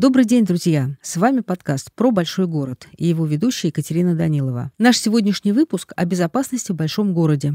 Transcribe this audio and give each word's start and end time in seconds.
Добрый 0.00 0.24
день, 0.24 0.46
друзья! 0.46 0.96
С 1.02 1.18
вами 1.18 1.40
подкаст 1.40 1.92
«Про 1.92 2.10
большой 2.10 2.46
город» 2.46 2.88
и 2.96 3.06
его 3.06 3.26
ведущая 3.26 3.68
Екатерина 3.68 4.14
Данилова. 4.14 4.72
Наш 4.78 4.96
сегодняшний 4.96 5.52
выпуск 5.52 5.92
о 5.94 6.06
безопасности 6.06 6.72
в 6.72 6.74
большом 6.74 7.12
городе. 7.12 7.52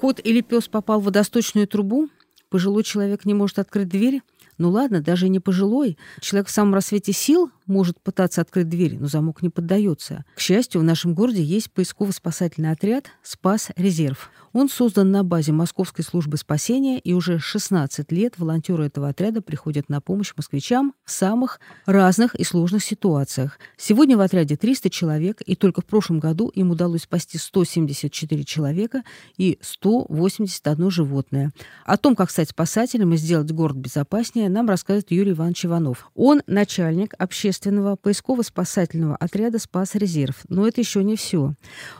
Кот 0.00 0.20
или 0.24 0.40
пес 0.40 0.68
попал 0.68 1.02
в 1.02 1.04
водосточную 1.04 1.68
трубу, 1.68 2.08
пожилой 2.48 2.82
человек 2.82 3.26
не 3.26 3.34
может 3.34 3.58
открыть 3.58 3.88
дверь, 3.88 4.22
ну 4.58 4.70
ладно, 4.70 5.00
даже 5.00 5.28
не 5.28 5.40
пожилой. 5.40 5.98
Человек 6.20 6.48
в 6.48 6.52
самом 6.52 6.74
рассвете 6.74 7.12
сил 7.12 7.50
может 7.66 8.00
пытаться 8.00 8.40
открыть 8.40 8.68
дверь, 8.68 8.98
но 8.98 9.06
замок 9.06 9.42
не 9.42 9.48
поддается. 9.48 10.24
К 10.36 10.40
счастью, 10.40 10.80
в 10.80 10.84
нашем 10.84 11.14
городе 11.14 11.42
есть 11.42 11.70
поисково-спасательный 11.72 12.70
отряд 12.70 13.06
«Спас 13.22 13.70
Резерв». 13.76 14.30
Он 14.52 14.68
создан 14.68 15.10
на 15.10 15.24
базе 15.24 15.50
Московской 15.50 16.04
службы 16.04 16.36
спасения, 16.36 17.00
и 17.00 17.12
уже 17.12 17.40
16 17.40 18.12
лет 18.12 18.38
волонтеры 18.38 18.86
этого 18.86 19.08
отряда 19.08 19.42
приходят 19.42 19.88
на 19.88 20.00
помощь 20.00 20.32
москвичам 20.36 20.94
в 21.04 21.10
самых 21.10 21.58
разных 21.86 22.36
и 22.36 22.44
сложных 22.44 22.84
ситуациях. 22.84 23.58
Сегодня 23.76 24.16
в 24.16 24.20
отряде 24.20 24.56
300 24.56 24.90
человек, 24.90 25.42
и 25.44 25.56
только 25.56 25.80
в 25.80 25.84
прошлом 25.86 26.20
году 26.20 26.50
им 26.50 26.70
удалось 26.70 27.02
спасти 27.02 27.36
174 27.36 28.44
человека 28.44 29.02
и 29.36 29.58
181 29.60 30.90
животное. 30.90 31.50
О 31.84 31.96
том, 31.96 32.14
как 32.14 32.30
стать 32.30 32.50
спасателем 32.50 33.12
и 33.12 33.16
сделать 33.16 33.50
город 33.50 33.76
безопаснее, 33.76 34.48
нам 34.48 34.68
рассказывает 34.68 35.10
Юрий 35.10 35.32
Иванович 35.32 35.66
Иванов. 35.66 36.12
Он 36.14 36.42
начальник 36.46 37.14
общественного 37.18 37.53
поисково-спасательного 37.96 39.16
отряда 39.16 39.58
«Спас 39.58 39.94
Резерв». 39.94 40.44
Но 40.48 40.66
это 40.66 40.80
еще 40.80 41.04
не 41.04 41.16
все. 41.16 41.54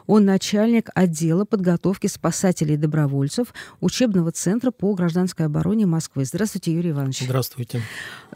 Он 0.07 0.25
начальник 0.25 0.91
отдела 0.95 1.45
подготовки 1.45 2.07
спасателей 2.07 2.55
спасателей-добровольцев 2.55 3.55
учебного 3.81 4.33
центра 4.33 4.71
по 4.71 4.95
гражданской 4.95 5.47
обороне 5.47 5.87
Москвы. 5.87 6.25
Здравствуйте, 6.25 6.73
Юрий 6.73 6.91
Иванович. 6.91 7.21
Здравствуйте. 7.23 7.83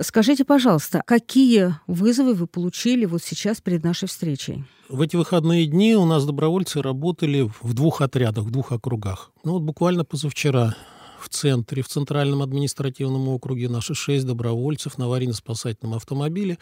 Скажите, 0.00 0.44
пожалуйста, 0.44 1.02
какие 1.06 1.74
вызовы 1.86 2.34
вы 2.34 2.46
получили 2.46 3.04
вот 3.04 3.22
сейчас 3.22 3.60
перед 3.60 3.84
нашей 3.84 4.08
встречей? 4.08 4.64
В 4.88 5.00
эти 5.00 5.16
выходные 5.16 5.66
дни 5.66 5.94
у 5.96 6.06
нас 6.06 6.24
добровольцы 6.24 6.80
работали 6.80 7.50
в 7.60 7.74
двух 7.74 8.00
отрядах, 8.00 8.44
в 8.44 8.50
двух 8.50 8.72
округах. 8.72 9.30
Ну 9.44 9.52
вот 9.52 9.62
буквально 9.62 10.04
позавчера 10.04 10.74
в 11.20 11.28
центре, 11.28 11.82
в 11.82 11.88
Центральном 11.88 12.42
административном 12.42 13.28
округе. 13.28 13.68
Наши 13.68 13.94
шесть 13.94 14.26
добровольцев 14.26 14.98
на 14.98 15.06
аварийно-спасательном 15.06 15.94
автомобиле 15.94 16.58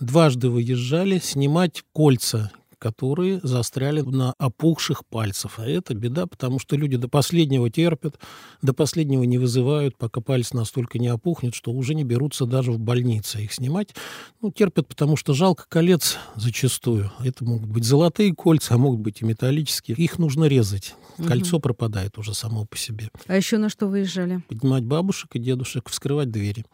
дважды 0.00 0.48
выезжали 0.48 1.18
снимать 1.18 1.84
кольца 1.92 2.50
которые 2.78 3.40
застряли 3.42 4.00
на 4.00 4.34
опухших 4.38 5.06
пальцах. 5.06 5.58
А 5.58 5.66
это 5.66 5.94
беда, 5.94 6.26
потому 6.26 6.58
что 6.58 6.76
люди 6.76 6.96
до 6.96 7.08
последнего 7.08 7.70
терпят, 7.70 8.18
до 8.62 8.72
последнего 8.72 9.22
не 9.24 9.38
вызывают, 9.38 9.96
пока 9.96 10.20
палец 10.20 10.52
настолько 10.52 10.98
не 10.98 11.08
опухнет, 11.08 11.54
что 11.54 11.72
уже 11.72 11.94
не 11.94 12.04
берутся 12.04 12.46
даже 12.46 12.72
в 12.72 12.78
больнице 12.78 13.42
их 13.42 13.52
снимать. 13.52 13.94
Ну, 14.40 14.50
терпят, 14.50 14.88
потому 14.88 15.16
что 15.16 15.34
жалко 15.34 15.64
колец 15.68 16.18
зачастую. 16.34 17.10
Это 17.20 17.44
могут 17.44 17.68
быть 17.68 17.84
золотые 17.84 18.34
кольца, 18.34 18.74
а 18.74 18.78
могут 18.78 19.00
быть 19.00 19.22
и 19.22 19.24
металлические. 19.24 19.96
Их 19.96 20.18
нужно 20.18 20.44
резать. 20.44 20.94
Кольцо 21.16 21.56
угу. 21.56 21.62
пропадает 21.62 22.18
уже 22.18 22.34
само 22.34 22.66
по 22.66 22.76
себе. 22.76 23.08
А 23.26 23.36
еще 23.36 23.58
на 23.58 23.68
что 23.68 23.86
выезжали? 23.86 24.42
Поднимать 24.48 24.84
бабушек 24.84 25.34
и 25.34 25.38
дедушек, 25.38 25.88
вскрывать 25.88 26.30
двери. 26.30 26.64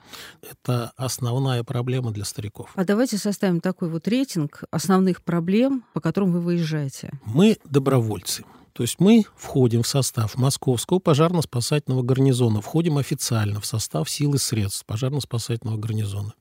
Это 0.42 0.92
основная 0.96 1.62
проблема 1.64 2.10
для 2.10 2.24
стариков. 2.24 2.70
А 2.74 2.84
давайте 2.84 3.18
составим 3.18 3.60
такой 3.60 3.88
вот 3.88 4.08
рейтинг 4.08 4.64
основных 4.70 5.22
проблем, 5.22 5.84
по 5.92 6.00
которым 6.00 6.32
вы 6.32 6.40
выезжаете? 6.40 7.10
Мы 7.24 7.58
добровольцы. 7.64 8.44
То 8.72 8.82
есть 8.82 9.00
мы 9.00 9.24
входим 9.36 9.82
в 9.82 9.86
состав 9.86 10.36
Московского 10.38 10.98
пожарно-спасательного 10.98 12.02
гарнизона, 12.02 12.62
входим 12.62 12.96
официально 12.96 13.60
в 13.60 13.66
состав 13.66 14.08
сил 14.08 14.34
и 14.34 14.38
средств 14.38 14.86
пожарно-спасательного 14.86 15.76
гарнизона. 15.76 16.32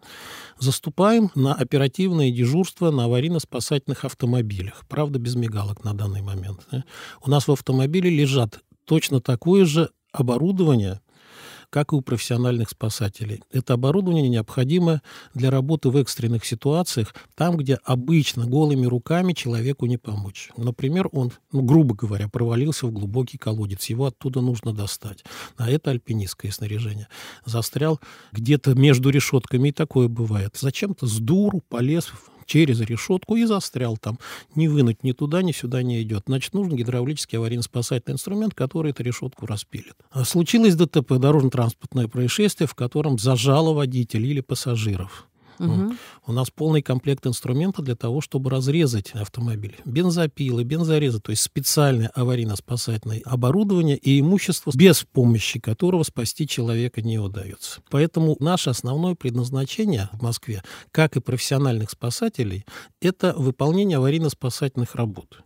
Заступаем 0.57 1.29
на 1.35 1.53
оперативное 1.53 2.31
дежурство 2.31 2.89
на 2.89 3.05
аварийно-спасательных 3.05 4.05
автомобилях. 4.05 4.85
Правда, 4.87 5.19
без 5.19 5.35
мигалок 5.35 5.83
на 5.83 5.93
данный 5.93 6.21
момент. 6.21 6.65
У 7.21 7.29
нас 7.29 7.47
в 7.47 7.51
автомобиле 7.51 8.09
лежат 8.09 8.59
точно 8.85 9.19
такое 9.19 9.65
же 9.65 9.89
оборудование, 10.13 11.01
как 11.71 11.93
и 11.93 11.95
у 11.95 12.01
профессиональных 12.01 12.69
спасателей. 12.69 13.41
Это 13.51 13.73
оборудование 13.73 14.29
необходимо 14.29 15.01
для 15.33 15.49
работы 15.49 15.89
в 15.89 15.97
экстренных 15.97 16.45
ситуациях, 16.45 17.15
там, 17.33 17.57
где 17.57 17.79
обычно 17.85 18.45
голыми 18.45 18.85
руками 18.85 19.33
человеку 19.33 19.85
не 19.87 19.97
помочь. 19.97 20.49
Например, 20.57 21.09
он, 21.13 21.31
ну, 21.51 21.61
грубо 21.63 21.95
говоря, 21.95 22.27
провалился 22.27 22.85
в 22.85 22.91
глубокий 22.91 23.37
колодец, 23.37 23.85
его 23.85 24.05
оттуда 24.05 24.41
нужно 24.41 24.73
достать. 24.73 25.23
А 25.55 25.69
это 25.69 25.91
альпинистское 25.91 26.51
снаряжение. 26.51 27.07
Застрял 27.45 27.99
где-то 28.33 28.75
между 28.75 29.09
решетками, 29.09 29.69
и 29.69 29.71
такое 29.71 30.09
бывает. 30.09 30.57
Зачем-то 30.59 31.07
с 31.07 31.17
дуру 31.19 31.61
полез 31.69 32.11
через 32.45 32.81
решетку 32.81 33.35
и 33.35 33.45
застрял 33.45 33.97
там. 33.97 34.19
Не 34.55 34.67
вынуть 34.67 35.03
ни 35.03 35.11
туда, 35.11 35.41
ни 35.41 35.51
сюда 35.51 35.83
не 35.83 36.01
идет. 36.01 36.23
Значит, 36.27 36.53
нужен 36.53 36.75
гидравлический 36.75 37.37
аварийно-спасательный 37.37 38.13
инструмент, 38.13 38.53
который 38.53 38.91
эту 38.91 39.03
решетку 39.03 39.45
распилит. 39.45 39.95
А 40.11 40.25
случилось 40.25 40.75
ДТП, 40.75 41.13
дорожно-транспортное 41.13 42.07
происшествие, 42.07 42.67
в 42.67 42.75
котором 42.75 43.17
зажало 43.17 43.73
водителя 43.73 44.25
или 44.25 44.41
пассажиров. 44.41 45.27
У 46.25 46.31
нас 46.31 46.49
полный 46.49 46.81
комплект 46.81 47.25
инструмента 47.27 47.81
для 47.81 47.95
того, 47.95 48.21
чтобы 48.21 48.49
разрезать 48.49 49.11
автомобиль. 49.11 49.77
Бензопилы, 49.85 50.63
бензорезы, 50.63 51.19
то 51.19 51.31
есть 51.31 51.43
специальное 51.43 52.11
аварийно-спасательное 52.15 53.21
оборудование 53.25 53.97
и 53.97 54.19
имущество, 54.19 54.71
без 54.75 55.03
помощи 55.03 55.59
которого 55.59 56.03
спасти 56.03 56.47
человека 56.47 57.01
не 57.01 57.19
удается. 57.19 57.81
Поэтому 57.89 58.35
наше 58.39 58.69
основное 58.69 59.15
предназначение 59.15 60.09
в 60.13 60.21
Москве, 60.21 60.63
как 60.91 61.15
и 61.15 61.21
профессиональных 61.21 61.91
спасателей, 61.91 62.65
это 63.01 63.33
выполнение 63.37 63.97
аварийно-спасательных 63.97 64.95
работ. 64.95 65.41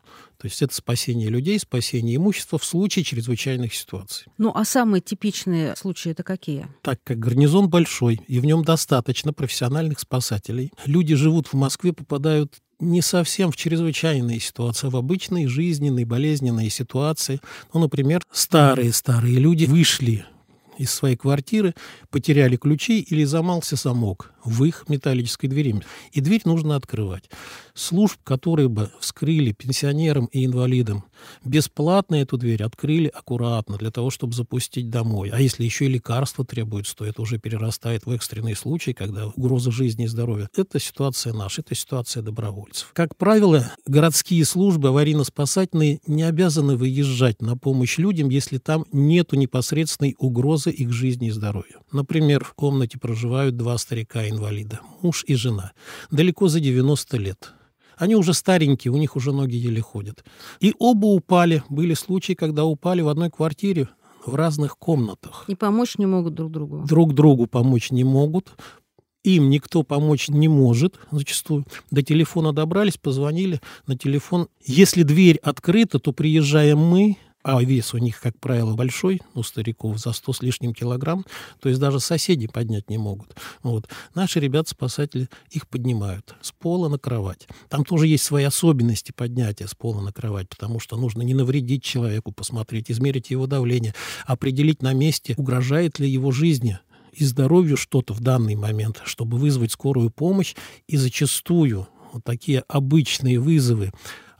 То 0.45 0.47
есть 0.47 0.61
это 0.61 0.75
спасение 0.75 1.29
людей, 1.29 1.57
спасение 1.57 2.17
имущества 2.17 2.59
в 2.59 2.63
случае 2.63 3.03
чрезвычайных 3.03 3.73
ситуаций. 3.73 4.27
Ну 4.37 4.51
а 4.53 4.63
самые 4.63 5.01
типичные 5.01 5.75
случаи 5.75 6.11
это 6.11 6.21
какие? 6.21 6.67
Так 6.83 6.99
как 7.03 7.17
гарнизон 7.17 7.67
большой, 7.67 8.21
и 8.27 8.39
в 8.39 8.45
нем 8.45 8.63
достаточно 8.63 9.33
профессиональных 9.33 9.99
спасателей, 9.99 10.71
люди 10.85 11.15
живут 11.15 11.47
в 11.47 11.53
Москве, 11.55 11.93
попадают 11.93 12.59
не 12.79 13.01
совсем 13.01 13.51
в 13.51 13.57
чрезвычайные 13.57 14.39
ситуации, 14.39 14.85
а 14.85 14.91
в 14.91 14.97
обычные 14.97 15.47
жизненные, 15.47 16.05
болезненные 16.05 16.69
ситуации. 16.69 17.41
Ну, 17.73 17.79
например, 17.79 18.21
старые-старые 18.31 19.39
люди 19.39 19.65
вышли 19.65 20.25
из 20.77 20.91
своей 20.91 21.15
квартиры, 21.15 21.73
потеряли 22.11 22.55
ключи 22.55 22.99
или 22.99 23.23
замался 23.23 23.77
замок 23.77 24.31
в 24.45 24.63
их 24.63 24.85
металлической 24.87 25.47
двери. 25.47 25.81
И 26.11 26.21
дверь 26.21 26.41
нужно 26.45 26.75
открывать. 26.75 27.29
Служб, 27.73 28.17
которые 28.23 28.69
бы 28.69 28.91
вскрыли 28.99 29.51
пенсионерам 29.51 30.25
и 30.25 30.45
инвалидам, 30.45 31.03
бесплатно 31.43 32.15
эту 32.15 32.37
дверь 32.37 32.63
открыли 32.63 33.07
аккуратно 33.07 33.77
для 33.77 33.91
того, 33.91 34.09
чтобы 34.09 34.33
запустить 34.33 34.89
домой. 34.89 35.29
А 35.33 35.41
если 35.41 35.63
еще 35.63 35.85
и 35.85 35.89
лекарства 35.89 36.45
требуются, 36.45 36.95
то 36.95 37.05
это 37.05 37.21
уже 37.21 37.37
перерастает 37.37 38.05
в 38.05 38.11
экстренный 38.11 38.55
случай, 38.55 38.93
когда 38.93 39.27
угроза 39.27 39.71
жизни 39.71 40.05
и 40.05 40.07
здоровья. 40.07 40.49
Это 40.55 40.79
ситуация 40.79 41.33
наша, 41.33 41.61
это 41.61 41.75
ситуация 41.75 42.23
добровольцев. 42.23 42.91
Как 42.93 43.17
правило, 43.17 43.71
городские 43.85 44.45
службы 44.45 44.89
аварийно-спасательные 44.89 45.99
не 46.07 46.23
обязаны 46.23 46.77
выезжать 46.77 47.41
на 47.41 47.57
помощь 47.57 47.97
людям, 47.97 48.29
если 48.29 48.57
там 48.57 48.85
нету 48.91 49.35
непосредственной 49.35 50.15
угрозы 50.17 50.69
их 50.71 50.91
жизни 50.91 51.27
и 51.27 51.31
здоровью. 51.31 51.81
Например, 51.91 52.43
в 52.43 52.53
комнате 52.53 52.99
проживают 52.99 53.57
два 53.57 53.77
старика-инвалида, 54.35 54.79
муж 55.01 55.23
и 55.27 55.35
жена, 55.35 55.71
далеко 56.11 56.47
за 56.47 56.59
90 56.59 57.17
лет. 57.17 57.53
Они 57.97 58.15
уже 58.15 58.33
старенькие, 58.33 58.91
у 58.91 58.97
них 58.97 59.15
уже 59.15 59.31
ноги 59.31 59.55
еле 59.55 59.81
ходят. 59.81 60.25
И 60.59 60.73
оба 60.79 61.05
упали. 61.05 61.63
Были 61.69 61.93
случаи, 61.93 62.33
когда 62.33 62.65
упали 62.65 63.01
в 63.01 63.07
одной 63.07 63.29
квартире 63.29 63.87
в 64.25 64.35
разных 64.35 64.77
комнатах. 64.77 65.45
И 65.47 65.55
помочь 65.55 65.97
не 65.97 66.05
могут 66.05 66.33
друг 66.33 66.51
другу. 66.51 66.83
Друг 66.85 67.13
другу 67.13 67.47
помочь 67.47 67.91
не 67.91 68.03
могут. 68.03 68.51
Им 69.23 69.49
никто 69.49 69.83
помочь 69.83 70.29
не 70.29 70.49
может 70.49 70.99
зачастую. 71.11 71.65
До 71.89 72.01
телефона 72.01 72.51
добрались, 72.51 72.97
позвонили 72.97 73.61
на 73.87 73.97
телефон. 73.97 74.49
Если 74.65 75.03
дверь 75.03 75.37
открыта, 75.37 75.97
то 75.97 76.11
приезжаем 76.11 76.79
мы, 76.79 77.17
а 77.45 77.63
вес 77.63 77.93
у 77.93 77.99
них, 77.99 78.19
как 78.19 78.39
правило, 78.39 78.73
большой, 78.73 79.21
у 79.35 79.43
стариков, 79.43 79.99
за 79.99 80.13
100 80.13 80.33
с 80.33 80.41
лишним 80.41 80.73
килограмм, 80.73 81.25
то 81.59 81.69
есть 81.69 81.79
даже 81.79 81.99
соседи 81.99 82.47
поднять 82.47 82.89
не 82.89 82.97
могут. 82.97 83.35
Вот. 83.61 83.87
Наши 84.15 84.39
ребята-спасатели 84.39 85.29
их 85.51 85.67
поднимают 85.67 86.35
с 86.41 86.51
пола 86.51 86.89
на 86.89 86.97
кровать. 86.97 87.47
Там 87.69 87.85
тоже 87.85 88.07
есть 88.07 88.23
свои 88.23 88.45
особенности 88.45 89.11
поднятия 89.15 89.67
с 89.67 89.75
пола 89.75 90.01
на 90.01 90.11
кровать, 90.11 90.49
потому 90.49 90.79
что 90.79 90.97
нужно 90.97 91.21
не 91.21 91.35
навредить 91.35 91.83
человеку, 91.83 92.31
посмотреть, 92.31 92.89
измерить 92.89 93.29
его 93.29 93.45
давление, 93.45 93.93
определить 94.25 94.81
на 94.81 94.93
месте, 94.93 95.35
угрожает 95.37 95.99
ли 95.99 96.09
его 96.09 96.31
жизни 96.31 96.79
и 97.13 97.23
здоровью 97.23 97.77
что-то 97.77 98.15
в 98.15 98.21
данный 98.21 98.55
момент, 98.55 99.03
чтобы 99.05 99.37
вызвать 99.37 99.71
скорую 99.71 100.09
помощь. 100.09 100.55
И 100.87 100.97
зачастую 100.97 101.87
вот 102.11 102.23
такие 102.23 102.63
обычные 102.67 103.39
вызовы, 103.39 103.91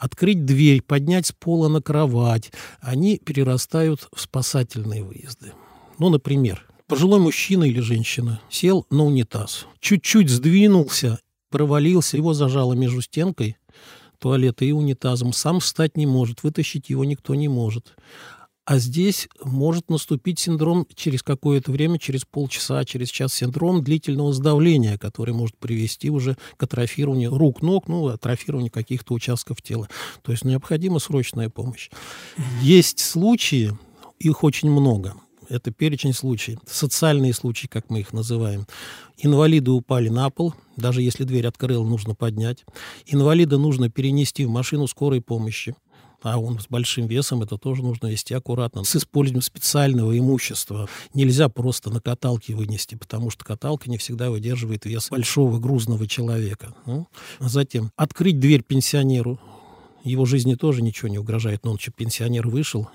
открыть 0.05 0.45
дверь, 0.45 0.81
поднять 0.81 1.25
с 1.25 1.31
пола 1.31 1.67
на 1.67 1.81
кровать, 1.81 2.51
они 2.79 3.17
перерастают 3.17 4.07
в 4.13 4.21
спасательные 4.21 5.03
выезды. 5.03 5.51
Ну, 5.97 6.09
например, 6.09 6.65
пожилой 6.87 7.19
мужчина 7.19 7.63
или 7.63 7.79
женщина 7.79 8.39
сел 8.49 8.85
на 8.89 9.03
унитаз, 9.03 9.65
чуть-чуть 9.79 10.29
сдвинулся, 10.29 11.19
провалился, 11.49 12.17
его 12.17 12.33
зажало 12.33 12.73
между 12.73 13.01
стенкой 13.01 13.57
туалета 14.19 14.65
и 14.65 14.71
унитазом, 14.71 15.33
сам 15.33 15.59
встать 15.59 15.97
не 15.97 16.05
может, 16.05 16.43
вытащить 16.43 16.89
его 16.89 17.03
никто 17.03 17.35
не 17.35 17.47
может. 17.47 17.95
А 18.65 18.79
здесь 18.79 19.29
может 19.43 19.91
наступить 19.91 20.39
синдром 20.39 20.87
через 20.95 21.21
какое-то 21.21 21.71
время, 21.71 21.99
через 21.99 22.25
полчаса, 22.25 22.83
через 22.83 23.09
час, 23.09 23.31
синдром 23.35 23.83
длительного 23.83 24.33
сдавления, 24.33 24.97
который 24.97 25.35
может 25.35 25.55
привести 25.57 26.09
уже 26.09 26.35
к 26.57 26.63
атрофированию 26.63 27.29
рук, 27.37 27.61
ног, 27.61 27.87
ну, 27.87 28.07
атрофированию 28.07 28.71
каких-то 28.71 29.13
участков 29.13 29.61
тела. 29.61 29.87
То 30.23 30.31
есть 30.31 30.43
необходима 30.43 30.97
срочная 30.97 31.49
помощь. 31.49 31.91
Есть 32.63 32.99
случаи, 32.99 33.71
их 34.17 34.43
очень 34.43 34.71
много. 34.71 35.13
Это 35.47 35.69
перечень 35.69 36.13
случаев. 36.13 36.57
Социальные 36.65 37.33
случаи, 37.33 37.67
как 37.67 37.91
мы 37.91 37.99
их 37.99 38.13
называем. 38.13 38.65
Инвалиды 39.17 39.69
упали 39.69 40.09
на 40.09 40.31
пол, 40.31 40.55
даже 40.75 41.03
если 41.03 41.23
дверь 41.23 41.45
открыла, 41.45 41.85
нужно 41.85 42.15
поднять. 42.15 42.65
Инвалида 43.05 43.59
нужно 43.59 43.91
перенести 43.91 44.43
в 44.45 44.49
машину 44.49 44.87
скорой 44.87 45.21
помощи 45.21 45.75
а 46.25 46.39
он 46.39 46.59
с 46.59 46.67
большим 46.67 47.05
весом, 47.05 47.43
это 47.43 47.57
тоже 47.57 47.83
нужно 47.83 48.07
вести 48.07 48.33
аккуратно. 48.33 48.83
С 48.83 48.95
использованием 48.95 49.43
специального 49.43 50.17
имущества 50.17 50.89
нельзя 51.13 51.49
просто 51.49 51.91
на 51.91 52.01
каталке 52.01 52.55
вынести, 52.55 52.95
потому 52.95 53.29
что 53.29 53.45
каталка 53.45 53.89
не 53.89 53.99
всегда 53.99 54.31
выдерживает 54.31 54.85
вес 54.85 55.09
большого 55.09 55.59
грузного 55.59 56.07
человека. 56.07 56.73
Ну, 56.87 57.07
затем 57.39 57.91
открыть 57.95 58.39
дверь 58.39 58.63
пенсионеру. 58.63 59.39
Его 60.03 60.25
жизни 60.25 60.55
тоже 60.55 60.81
ничего 60.81 61.09
не 61.09 61.19
угрожает, 61.19 61.63
но 61.63 61.71
он 61.71 61.79
что, 61.79 61.91
пенсионер 61.91 62.47
вышел, 62.47 62.89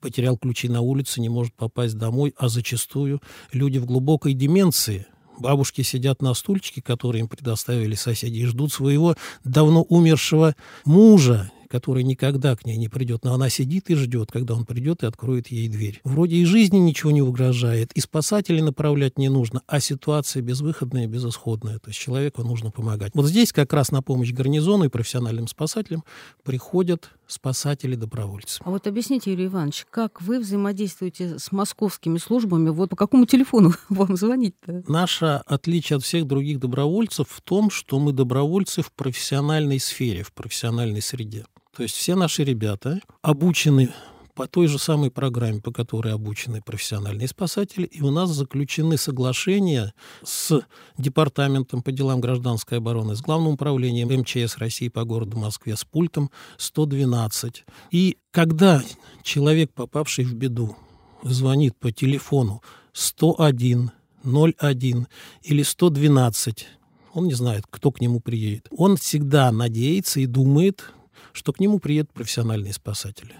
потерял 0.00 0.38
ключи 0.38 0.68
на 0.68 0.80
улице, 0.80 1.20
не 1.20 1.28
может 1.28 1.52
попасть 1.54 1.98
домой, 1.98 2.34
а 2.38 2.48
зачастую 2.48 3.20
люди 3.52 3.78
в 3.78 3.84
глубокой 3.84 4.32
деменции– 4.32 5.06
Бабушки 5.38 5.82
сидят 5.82 6.22
на 6.22 6.34
стульчике, 6.34 6.82
который 6.82 7.20
им 7.20 7.26
предоставили 7.26 7.94
соседи, 7.94 8.38
и 8.38 8.46
ждут 8.46 8.72
своего 8.72 9.16
давно 9.44 9.82
умершего 9.82 10.54
мужа 10.84 11.50
который 11.72 12.02
никогда 12.02 12.54
к 12.54 12.66
ней 12.66 12.76
не 12.76 12.88
придет, 12.88 13.24
но 13.24 13.32
она 13.32 13.48
сидит 13.48 13.88
и 13.88 13.94
ждет, 13.94 14.30
когда 14.30 14.54
он 14.54 14.66
придет 14.66 15.02
и 15.02 15.06
откроет 15.06 15.48
ей 15.48 15.68
дверь. 15.68 16.02
Вроде 16.04 16.36
и 16.36 16.44
жизни 16.44 16.76
ничего 16.76 17.12
не 17.12 17.22
угрожает, 17.22 17.92
и 17.94 18.00
спасателей 18.00 18.60
направлять 18.60 19.16
не 19.18 19.30
нужно, 19.30 19.62
а 19.66 19.80
ситуация 19.80 20.42
безвыходная, 20.42 21.06
безысходная. 21.06 21.78
То 21.78 21.88
есть 21.88 21.98
человеку 21.98 22.42
нужно 22.42 22.70
помогать. 22.70 23.12
Вот 23.14 23.26
здесь 23.26 23.54
как 23.54 23.72
раз 23.72 23.90
на 23.90 24.02
помощь 24.02 24.32
гарнизону 24.32 24.84
и 24.84 24.88
профессиональным 24.88 25.48
спасателям 25.48 26.04
приходят 26.44 27.08
спасатели-добровольцы. 27.26 28.60
А 28.62 28.70
вот 28.70 28.86
объясните, 28.86 29.30
Юрий 29.30 29.46
Иванович, 29.46 29.86
как 29.88 30.20
вы 30.20 30.40
взаимодействуете 30.40 31.38
с 31.38 31.52
московскими 31.52 32.18
службами? 32.18 32.68
Вот 32.68 32.90
по 32.90 32.96
какому 32.96 33.24
телефону 33.24 33.72
вам 33.88 34.14
звонить-то? 34.18 34.84
Наше 34.88 35.40
отличие 35.46 35.96
от 35.96 36.02
всех 36.02 36.26
других 36.26 36.60
добровольцев 36.60 37.28
в 37.30 37.40
том, 37.40 37.70
что 37.70 37.98
мы 37.98 38.12
добровольцы 38.12 38.82
в 38.82 38.92
профессиональной 38.92 39.80
сфере, 39.80 40.22
в 40.22 40.34
профессиональной 40.34 41.00
среде. 41.00 41.46
То 41.74 41.82
есть 41.82 41.94
все 41.94 42.14
наши 42.14 42.44
ребята 42.44 43.00
обучены 43.22 43.90
по 44.34 44.46
той 44.46 44.66
же 44.66 44.78
самой 44.78 45.10
программе, 45.10 45.60
по 45.60 45.72
которой 45.72 46.12
обучены 46.12 46.62
профессиональные 46.62 47.28
спасатели, 47.28 47.84
и 47.84 48.02
у 48.02 48.10
нас 48.10 48.30
заключены 48.30 48.96
соглашения 48.96 49.94
с 50.22 50.62
Департаментом 50.98 51.82
по 51.82 51.92
делам 51.92 52.20
гражданской 52.20 52.78
обороны, 52.78 53.14
с 53.16 53.20
Главным 53.20 53.54
управлением 53.54 54.08
МЧС 54.08 54.58
России 54.58 54.88
по 54.88 55.04
городу 55.04 55.38
Москве, 55.38 55.76
с 55.76 55.84
пультом 55.84 56.30
112. 56.58 57.64
И 57.90 58.18
когда 58.30 58.82
человек, 59.22 59.72
попавший 59.72 60.24
в 60.24 60.34
беду, 60.34 60.76
звонит 61.22 61.76
по 61.76 61.90
телефону 61.90 62.62
101, 62.92 63.90
01 64.24 65.06
или 65.42 65.62
112, 65.62 66.66
он 67.14 67.26
не 67.26 67.34
знает, 67.34 67.64
кто 67.68 67.90
к 67.90 68.00
нему 68.00 68.20
приедет. 68.20 68.68
Он 68.70 68.96
всегда 68.96 69.52
надеется 69.52 70.20
и 70.20 70.26
думает, 70.26 70.84
что 71.32 71.52
к 71.52 71.60
нему 71.60 71.78
приедут 71.78 72.12
профессиональные 72.12 72.72
спасатели. 72.72 73.34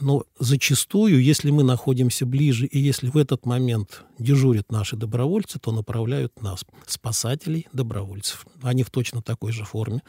Но 0.00 0.24
зачастую, 0.38 1.20
если 1.22 1.50
мы 1.50 1.64
находимся 1.64 2.24
ближе, 2.24 2.66
и 2.66 2.78
если 2.78 3.10
в 3.10 3.16
этот 3.16 3.46
момент 3.46 4.04
дежурят 4.18 4.70
наши 4.70 4.96
добровольцы, 4.96 5.58
то 5.58 5.72
направляют 5.72 6.40
нас, 6.40 6.64
спасателей, 6.86 7.66
добровольцев. 7.72 8.46
Они 8.62 8.84
в 8.84 8.90
точно 8.90 9.22
такой 9.22 9.50
же 9.50 9.64
форме, 9.64 10.02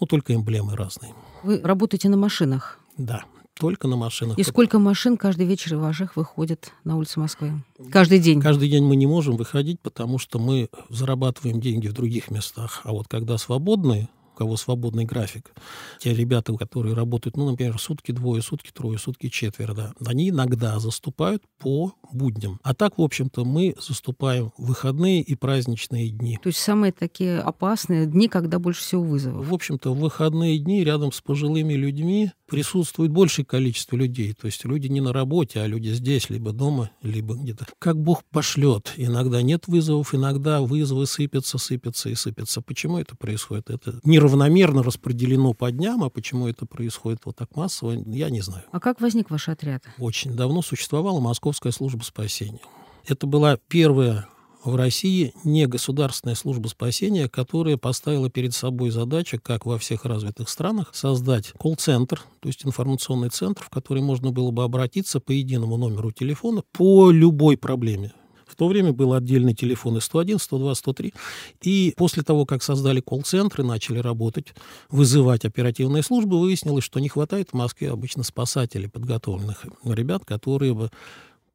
но 0.00 0.06
только 0.06 0.34
эмблемы 0.34 0.76
разные. 0.76 1.12
Вы 1.42 1.60
работаете 1.60 2.08
на 2.08 2.16
машинах? 2.16 2.80
Да, 2.96 3.24
только 3.52 3.86
на 3.86 3.96
машинах. 3.96 4.38
И 4.38 4.42
сколько 4.42 4.78
машин 4.78 5.18
каждый 5.18 5.46
вечер 5.46 5.76
ваших 5.76 6.16
выходит 6.16 6.72
на 6.84 6.96
улицы 6.96 7.20
Москвы? 7.20 7.62
Каждый 7.90 8.20
день? 8.20 8.40
Каждый 8.40 8.70
день 8.70 8.84
мы 8.84 8.96
не 8.96 9.06
можем 9.06 9.36
выходить, 9.36 9.78
потому 9.80 10.18
что 10.18 10.38
мы 10.38 10.70
зарабатываем 10.88 11.60
деньги 11.60 11.88
в 11.88 11.92
других 11.92 12.30
местах. 12.30 12.80
А 12.84 12.92
вот 12.92 13.08
когда 13.08 13.36
свободные 13.36 14.08
у 14.34 14.36
кого 14.36 14.56
свободный 14.56 15.04
график, 15.04 15.54
те 16.00 16.12
ребята, 16.12 16.52
которые 16.54 16.94
работают, 16.94 17.36
ну, 17.36 17.50
например, 17.50 17.78
сутки 17.78 18.12
двое, 18.12 18.42
сутки 18.42 18.70
трое, 18.72 18.98
сутки 18.98 19.28
четверо, 19.28 19.74
да, 19.74 19.92
они 20.04 20.30
иногда 20.30 20.78
заступают 20.80 21.42
по 21.58 21.92
будням. 22.12 22.58
А 22.62 22.74
так, 22.74 22.98
в 22.98 23.02
общем-то, 23.02 23.44
мы 23.44 23.76
заступаем 23.78 24.52
в 24.58 24.66
выходные 24.66 25.22
и 25.22 25.34
праздничные 25.36 26.10
дни. 26.10 26.38
То 26.42 26.48
есть 26.48 26.58
самые 26.58 26.92
такие 26.92 27.38
опасные 27.38 28.06
дни, 28.06 28.28
когда 28.28 28.58
больше 28.58 28.80
всего 28.80 29.04
вызовов? 29.04 29.46
В 29.46 29.54
общем-то, 29.54 29.94
в 29.94 29.98
выходные 29.98 30.58
дни 30.58 30.82
рядом 30.82 31.12
с 31.12 31.20
пожилыми 31.20 31.74
людьми 31.74 32.32
присутствует 32.54 33.10
большее 33.10 33.44
количество 33.44 33.96
людей. 33.96 34.32
То 34.32 34.46
есть 34.46 34.64
люди 34.64 34.86
не 34.86 35.00
на 35.00 35.12
работе, 35.12 35.60
а 35.60 35.66
люди 35.66 35.88
здесь, 35.88 36.30
либо 36.30 36.52
дома, 36.52 36.90
либо 37.02 37.34
где-то. 37.34 37.66
Как 37.78 38.00
Бог 38.00 38.24
пошлет. 38.24 38.92
Иногда 38.96 39.42
нет 39.42 39.66
вызовов, 39.66 40.14
иногда 40.14 40.60
вызовы 40.60 41.06
сыпятся, 41.06 41.58
сыпятся 41.58 42.10
и 42.10 42.14
сыпятся. 42.14 42.60
Почему 42.60 42.98
это 42.98 43.16
происходит? 43.16 43.70
Это 43.70 44.00
неравномерно 44.04 44.82
распределено 44.82 45.52
по 45.52 45.70
дням, 45.70 46.04
а 46.04 46.10
почему 46.10 46.46
это 46.46 46.66
происходит 46.66 47.20
вот 47.24 47.36
так 47.36 47.54
массово, 47.56 48.02
я 48.06 48.30
не 48.30 48.40
знаю. 48.40 48.64
А 48.70 48.80
как 48.80 49.00
возник 49.00 49.30
ваш 49.30 49.48
отряд? 49.48 49.84
Очень 49.98 50.34
давно 50.34 50.62
существовала 50.62 51.20
Московская 51.20 51.72
служба 51.72 52.02
спасения. 52.02 52.60
Это 53.06 53.26
была 53.26 53.58
первая 53.68 54.28
в 54.64 54.76
России 54.76 55.34
не 55.44 55.66
государственная 55.66 56.34
служба 56.34 56.68
спасения, 56.68 57.28
которая 57.28 57.76
поставила 57.76 58.30
перед 58.30 58.54
собой 58.54 58.90
задачу, 58.90 59.38
как 59.42 59.66
во 59.66 59.78
всех 59.78 60.04
развитых 60.06 60.48
странах, 60.48 60.90
создать 60.92 61.52
колл-центр, 61.52 62.22
то 62.40 62.48
есть 62.48 62.64
информационный 62.64 63.28
центр, 63.28 63.62
в 63.62 63.68
который 63.68 64.02
можно 64.02 64.30
было 64.30 64.50
бы 64.50 64.64
обратиться 64.64 65.20
по 65.20 65.32
единому 65.32 65.76
номеру 65.76 66.12
телефона 66.12 66.62
по 66.72 67.10
любой 67.10 67.58
проблеме. 67.58 68.12
В 68.46 68.56
то 68.56 68.68
время 68.68 68.92
был 68.92 69.14
отдельный 69.14 69.54
телефон 69.54 70.00
101, 70.00 70.38
102, 70.38 70.74
103. 70.74 71.14
И 71.62 71.94
после 71.96 72.22
того, 72.22 72.46
как 72.46 72.62
создали 72.62 73.00
колл-центры, 73.00 73.64
начали 73.64 73.98
работать, 73.98 74.54
вызывать 74.90 75.44
оперативные 75.44 76.02
службы, 76.02 76.38
выяснилось, 76.38 76.84
что 76.84 77.00
не 77.00 77.08
хватает 77.08 77.50
в 77.50 77.54
Москве 77.54 77.90
обычно 77.90 78.22
спасателей, 78.22 78.88
подготовленных 78.88 79.64
ребят, 79.84 80.24
которые 80.24 80.74
бы 80.74 80.90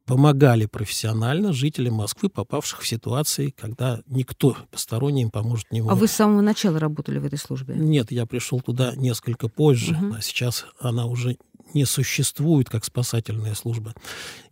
помогали 0.06 0.66
профессионально 0.66 1.52
жителям 1.52 1.94
Москвы, 1.94 2.28
попавших 2.28 2.82
в 2.82 2.86
ситуации, 2.86 3.50
когда 3.50 4.00
никто 4.06 4.56
посторонний 4.70 5.22
им 5.22 5.30
поможет 5.30 5.70
не 5.70 5.82
может. 5.82 5.96
А 5.96 6.00
вы 6.00 6.08
с 6.08 6.12
самого 6.12 6.40
начала 6.40 6.78
работали 6.78 7.18
в 7.18 7.24
этой 7.24 7.38
службе? 7.38 7.74
Нет, 7.76 8.10
я 8.10 8.26
пришел 8.26 8.60
туда 8.60 8.94
несколько 8.96 9.48
позже, 9.48 9.94
угу. 9.94 10.14
а 10.16 10.20
сейчас 10.20 10.66
она 10.80 11.06
уже 11.06 11.36
не 11.74 11.84
существует 11.84 12.68
как 12.68 12.84
спасательная 12.84 13.54
служба. 13.54 13.94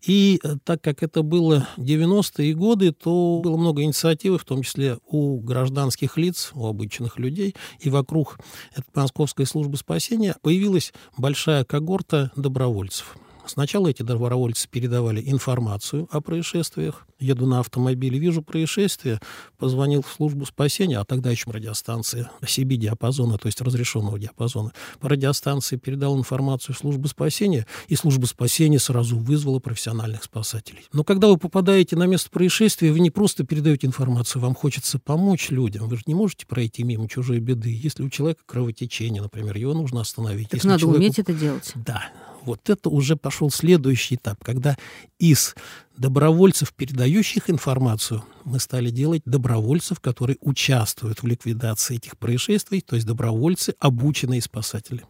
И 0.06 0.40
э, 0.42 0.56
так 0.64 0.80
как 0.82 1.02
это 1.02 1.22
было 1.22 1.66
90-е 1.76 2.54
годы, 2.54 2.92
то 2.92 3.40
было 3.42 3.56
много 3.56 3.82
инициативы, 3.82 4.38
в 4.38 4.44
том 4.44 4.62
числе 4.62 4.98
у 5.08 5.40
гражданских 5.40 6.16
лиц, 6.16 6.50
у 6.54 6.66
обычных 6.66 7.18
людей, 7.18 7.54
и 7.80 7.90
вокруг 7.90 8.38
этой 8.72 8.86
московской 8.94 9.46
службы 9.46 9.76
спасения 9.76 10.36
появилась 10.42 10.92
большая 11.16 11.64
когорта 11.64 12.30
добровольцев– 12.36 13.16
Сначала 13.48 13.88
эти 13.88 14.02
добровольцы 14.02 14.68
передавали 14.68 15.22
информацию 15.24 16.08
о 16.10 16.20
происшествиях. 16.20 17.06
Еду 17.18 17.46
на 17.46 17.60
автомобиле, 17.60 18.18
вижу 18.18 18.42
происшествие, 18.42 19.20
позвонил 19.56 20.02
в 20.02 20.08
службу 20.08 20.46
спасения, 20.46 20.98
а 20.98 21.04
тогда 21.04 21.30
еще 21.30 21.50
радиостанция 21.50 22.30
CB-диапазона, 22.42 23.38
то 23.38 23.46
есть 23.46 23.60
разрешенного 23.60 24.18
диапазона. 24.18 24.72
По 25.00 25.08
радиостанции 25.08 25.76
передал 25.76 26.16
информацию 26.16 26.74
в 26.74 26.78
службу 26.78 27.08
спасения, 27.08 27.66
и 27.88 27.96
служба 27.96 28.26
спасения 28.26 28.78
сразу 28.78 29.18
вызвала 29.18 29.58
профессиональных 29.58 30.22
спасателей. 30.22 30.84
Но 30.92 31.02
когда 31.02 31.28
вы 31.28 31.38
попадаете 31.38 31.96
на 31.96 32.06
место 32.06 32.30
происшествия, 32.30 32.92
вы 32.92 33.00
не 33.00 33.10
просто 33.10 33.44
передаете 33.44 33.88
информацию, 33.88 34.40
вам 34.42 34.54
хочется 34.54 34.98
помочь 34.98 35.50
людям. 35.50 35.88
Вы 35.88 35.96
же 35.96 36.02
не 36.06 36.14
можете 36.14 36.46
пройти 36.46 36.84
мимо 36.84 37.08
чужой 37.08 37.40
беды. 37.40 37.76
Если 37.82 38.04
у 38.04 38.10
человека 38.10 38.42
кровотечение, 38.46 39.22
например, 39.22 39.56
его 39.56 39.74
нужно 39.74 40.02
остановить. 40.02 40.50
Так 40.50 40.58
Если 40.58 40.68
надо 40.68 40.80
человеку... 40.80 41.02
уметь 41.02 41.18
это 41.18 41.32
делать. 41.32 41.72
Да, 41.74 42.04
вот 42.44 42.70
это 42.70 42.88
уже 42.88 43.16
пошел 43.16 43.50
следующий 43.50 44.16
этап, 44.16 44.42
когда 44.42 44.76
из 45.18 45.54
добровольцев, 45.98 46.72
передающих 46.72 47.50
информацию, 47.50 48.24
мы 48.44 48.60
стали 48.60 48.90
делать 48.90 49.22
добровольцев, 49.26 50.00
которые 50.00 50.38
участвуют 50.40 51.22
в 51.22 51.26
ликвидации 51.26 51.96
этих 51.96 52.16
происшествий, 52.16 52.80
то 52.80 52.96
есть 52.96 53.06
добровольцы, 53.06 53.74
обученные 53.78 54.40
спасатели. 54.40 55.04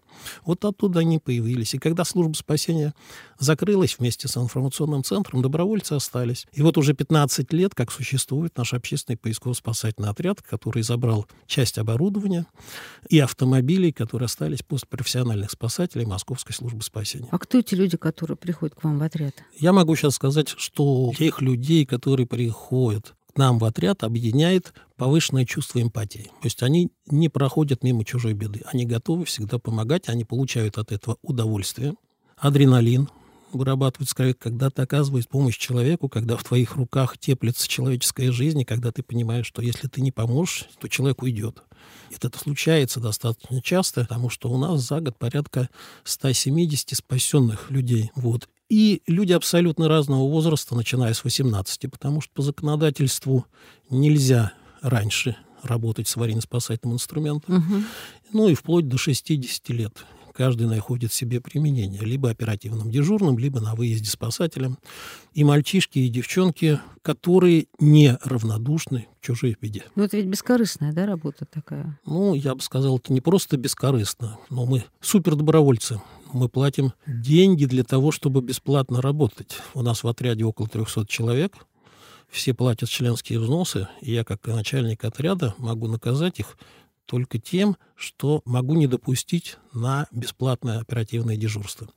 Вот 0.45 0.64
оттуда 0.64 1.00
они 1.00 1.18
появились. 1.18 1.75
И 1.75 1.78
когда 1.78 2.04
служба 2.04 2.35
спасения 2.35 2.95
закрылась 3.38 3.97
вместе 3.99 4.26
с 4.26 4.37
информационным 4.37 5.04
центром, 5.04 5.42
добровольцы 5.42 5.92
остались. 5.92 6.47
И 6.52 6.62
вот 6.62 6.76
уже 6.76 6.95
15 6.95 7.52
лет, 7.52 7.75
как 7.75 7.92
существует 7.92 8.57
наш 8.57 8.75
общественный 8.75 9.16
поисково-спасательный 9.16 10.09
отряд, 10.09 10.42
который 10.42 10.83
забрал 10.83 11.26
часть 11.47 11.78
оборудования 11.78 12.47
и 13.09 13.21
автомобилей, 13.21 13.92
которые 13.92 14.26
остались 14.26 14.62
после 14.62 14.88
профессиональных 14.88 15.50
спасателей 15.52 16.04
Московской 16.04 16.54
службы 16.54 16.83
спасения. 16.83 17.28
А 17.30 17.38
кто 17.38 17.59
эти 17.59 17.75
люди, 17.75 17.97
которые 17.97 18.37
приходят 18.37 18.75
к 18.75 18.83
вам 18.83 18.99
в 18.99 19.02
отряд? 19.02 19.35
Я 19.57 19.73
могу 19.73 19.95
сейчас 19.95 20.14
сказать, 20.14 20.49
что 20.49 20.77
тех 21.16 21.40
людей, 21.40 21.87
которые 21.87 22.26
приходят 22.26 23.14
нам 23.38 23.58
в 23.58 23.64
отряд 23.64 24.02
объединяет 24.02 24.75
повышенное 24.97 25.47
чувство 25.47 25.80
эмпатии. 25.80 26.25
То 26.40 26.47
есть 26.47 26.62
они 26.62 26.90
не 27.06 27.28
проходят 27.28 27.85
мимо 27.85 28.04
чужой 28.04 28.35
беды. 28.35 28.62
Они 28.66 28.85
готовы 28.85 29.25
всегда 29.25 29.58
помогать, 29.58 30.08
они 30.08 30.25
получают 30.25 30.76
от 30.76 30.90
этого 30.90 31.18
удовольствие, 31.23 31.94
адреналин, 32.37 33.08
вырабатывается 33.52 34.14
крови, 34.14 34.35
когда 34.35 34.70
ты 34.70 34.82
оказываешь 34.82 35.28
помощь 35.28 35.56
человеку, 35.56 36.08
когда 36.08 36.37
в 36.37 36.44
твоих 36.44 36.75
руках 36.76 37.16
теплится 37.16 37.68
человеческая 37.68 38.32
жизнь, 38.32 38.61
и 38.61 38.64
когда 38.64 38.92
ты 38.92 39.02
понимаешь, 39.02 39.47
что 39.47 39.62
если 39.62 39.88
ты 39.88 40.00
не 40.00 40.12
поможешь, 40.12 40.66
то 40.80 40.88
человек 40.88 41.23
уйдет. 41.23 41.62
И 42.11 42.16
это 42.20 42.37
случается 42.38 43.00
достаточно 43.00 43.62
часто, 43.62 44.02
потому 44.02 44.28
что 44.30 44.50
у 44.50 44.58
нас 44.58 44.82
за 44.82 45.00
год 45.00 45.16
порядка 45.16 45.68
170 46.04 46.97
спасенных 46.97 47.70
людей. 47.70 48.11
Вот. 48.16 48.49
И 48.68 49.02
люди 49.06 49.32
абсолютно 49.32 49.88
разного 49.88 50.28
возраста, 50.28 50.75
начиная 50.75 51.14
с 51.14 51.25
18, 51.25 51.90
потому 51.90 52.20
что 52.20 52.32
по 52.34 52.42
законодательству 52.42 53.46
нельзя 53.90 54.52
раньше 54.82 55.37
работать 55.62 56.06
с 56.06 56.16
аварийно-спасательным 56.16 56.94
инструментом, 56.94 57.56
угу. 57.56 57.82
ну 58.32 58.48
и 58.48 58.54
вплоть 58.54 58.88
до 58.88 58.98
60 58.98 59.68
лет 59.70 60.04
каждый 60.38 60.68
находит 60.68 61.12
себе 61.12 61.40
применение, 61.40 62.00
либо 62.00 62.30
оперативным 62.30 62.92
дежурным, 62.92 63.38
либо 63.38 63.60
на 63.60 63.75
выезде 63.75 64.08
спасателем. 64.08 64.78
И 65.32 65.42
мальчишки, 65.42 65.98
и 65.98 66.08
девчонки, 66.08 66.78
которые 67.02 67.66
не 67.80 68.16
равнодушны 68.22 69.08
к 69.20 69.25
чужой 69.25 69.56
беде. 69.60 69.82
Ну, 69.96 70.04
это 70.04 70.16
ведь 70.16 70.26
бескорыстная, 70.26 70.92
да, 70.92 71.06
работа 71.06 71.44
такая? 71.44 71.98
Ну, 72.06 72.34
я 72.34 72.54
бы 72.54 72.62
сказал, 72.62 72.98
это 72.98 73.12
не 73.12 73.20
просто 73.20 73.56
бескорыстно, 73.56 74.38
но 74.48 74.64
мы 74.64 74.84
супердобровольцы. 75.00 76.00
Мы 76.32 76.49
платим 76.49 76.92
деньги 77.06 77.64
для 77.64 77.85
того, 77.85 78.12
чтобы 78.12 78.42
бесплатно 78.42 79.00
работать. 79.00 79.56
У 79.75 79.82
нас 79.82 80.02
в 80.02 80.08
отряде 80.08 80.44
около 80.44 80.68
300 80.68 81.06
человек, 81.06 81.54
все 82.28 82.52
платят 82.52 82.88
членские 82.90 83.40
взносы, 83.40 83.88
и 84.02 84.12
я, 84.12 84.25
как 84.25 84.47
начальник 84.47 85.04
отряда, 85.04 85.54
могу 85.58 85.88
наказать 85.88 86.38
их 86.40 86.58
только 87.08 87.38
тем, 87.38 87.76
что 87.96 88.42
могу 88.44 88.74
не 88.74 88.86
допустить 88.86 89.56
на 89.72 90.06
бесплатное 90.12 90.78
оперативное 90.78 91.36
дежурство. 91.36 91.88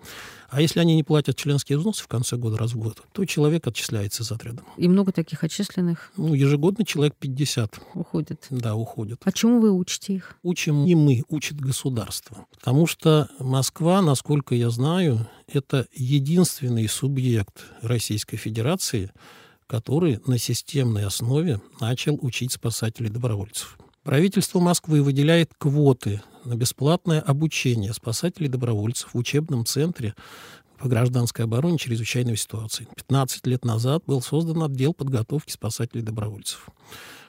А 0.49 0.61
если 0.61 0.79
они 0.79 0.95
не 0.95 1.03
платят 1.03 1.35
членские 1.35 1.77
взносы 1.77 2.03
в 2.03 2.07
конце 2.07 2.37
года 2.37 2.57
раз 2.57 2.71
в 2.71 2.77
год, 2.77 3.03
то 3.11 3.25
человек 3.25 3.67
отчисляется 3.67 4.23
из 4.23 4.31
отряда. 4.31 4.63
И 4.77 4.87
много 4.87 5.11
таких 5.11 5.43
отчисленных? 5.43 6.11
Ну, 6.15 6.33
ежегодно 6.33 6.85
человек 6.85 7.15
50. 7.19 7.79
Уходит? 7.93 8.47
Да, 8.49 8.75
уходит. 8.75 9.21
А 9.25 9.31
чему 9.33 9.59
вы 9.59 9.71
учите 9.71 10.13
их? 10.15 10.37
Учим 10.43 10.85
не 10.85 10.95
мы, 10.95 11.23
учит 11.27 11.59
государство. 11.59 12.45
Потому 12.57 12.87
что 12.87 13.29
Москва, 13.39 14.01
насколько 14.01 14.55
я 14.55 14.69
знаю, 14.69 15.27
это 15.47 15.87
единственный 15.93 16.87
субъект 16.87 17.65
Российской 17.81 18.37
Федерации, 18.37 19.11
который 19.67 20.21
на 20.25 20.37
системной 20.37 21.05
основе 21.05 21.61
начал 21.81 22.17
учить 22.21 22.53
спасателей 22.53 23.09
добровольцев. 23.09 23.77
Правительство 24.03 24.59
Москвы 24.59 25.03
выделяет 25.03 25.51
квоты 25.59 26.23
на 26.43 26.55
бесплатное 26.55 27.21
обучение 27.21 27.93
спасателей-добровольцев 27.93 29.13
в 29.13 29.17
учебном 29.17 29.63
центре 29.63 30.15
по 30.79 30.87
гражданской 30.87 31.45
обороне 31.45 31.77
чрезвычайной 31.77 32.35
ситуации. 32.35 32.87
15 32.95 33.45
лет 33.45 33.63
назад 33.63 34.01
был 34.07 34.23
создан 34.23 34.63
отдел 34.63 34.95
подготовки 34.95 35.51
спасателей-добровольцев. 35.51 36.67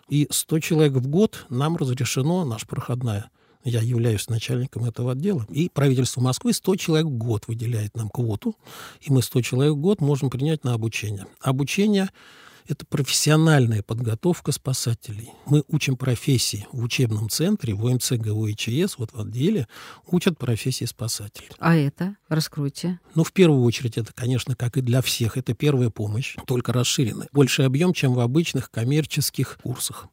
И 0.09 0.27
100 0.31 0.61
человек 0.61 0.95
в 0.95 1.07
год 1.09 1.45
нам 1.51 1.77
разрешено, 1.77 2.47
наша 2.47 2.67
проходная, 2.67 3.29
я 3.65 3.83
являюсь 3.83 4.31
начальником 4.31 4.87
этого 4.87 5.13
отдела, 5.13 5.47
и 5.51 5.69
правительство 5.69 6.23
Москвы 6.23 6.55
100 6.55 6.77
человек 6.77 7.07
в 7.07 7.19
год 7.19 7.49
выделяет 7.49 7.95
нам 7.97 8.09
квоту, 8.09 8.57
и 9.03 9.13
мы 9.13 9.23
100 9.23 9.43
человек 9.43 9.75
в 9.75 9.81
год 9.81 10.01
можем 10.01 10.31
принять 10.31 10.65
на 10.65 10.73
обучение. 10.73 11.27
Обучение 11.39 12.09
это 12.69 12.87
профессиональная 12.87 13.83
подготовка 13.83 14.53
спасателей. 14.53 15.31
Мы 15.47 15.65
учим 15.69 15.97
профессии 15.97 16.67
в 16.73 16.83
учебном 16.83 17.29
центре, 17.29 17.75
в 17.75 17.87
ОМЦ 17.87 18.13
ГУИЧС, 18.13 18.99
вот 18.99 19.13
в 19.13 19.21
отделе, 19.21 19.69
учат 20.07 20.39
профессии 20.39 20.85
спасателей. 20.85 21.49
А 21.59 21.77
это? 21.77 22.17
Раскройте. 22.29 23.01
Ну, 23.15 23.25
в 23.25 23.33
первую 23.33 23.63
очередь, 23.65 23.99
это, 23.99 24.13
конечно, 24.13 24.57
как 24.57 24.77
и 24.77 24.81
для 24.81 25.03
всех, 25.03 25.37
это 25.37 25.55
первая 25.55 25.91
помощь, 25.91 26.37
только 26.47 26.73
расширенная. 26.73 27.29
Больший 27.33 27.67
объем, 27.67 27.93
чем 27.93 28.15
в 28.15 28.21
обычных 28.21 28.71
коммерческих 28.71 29.59
курсах. 29.63 30.09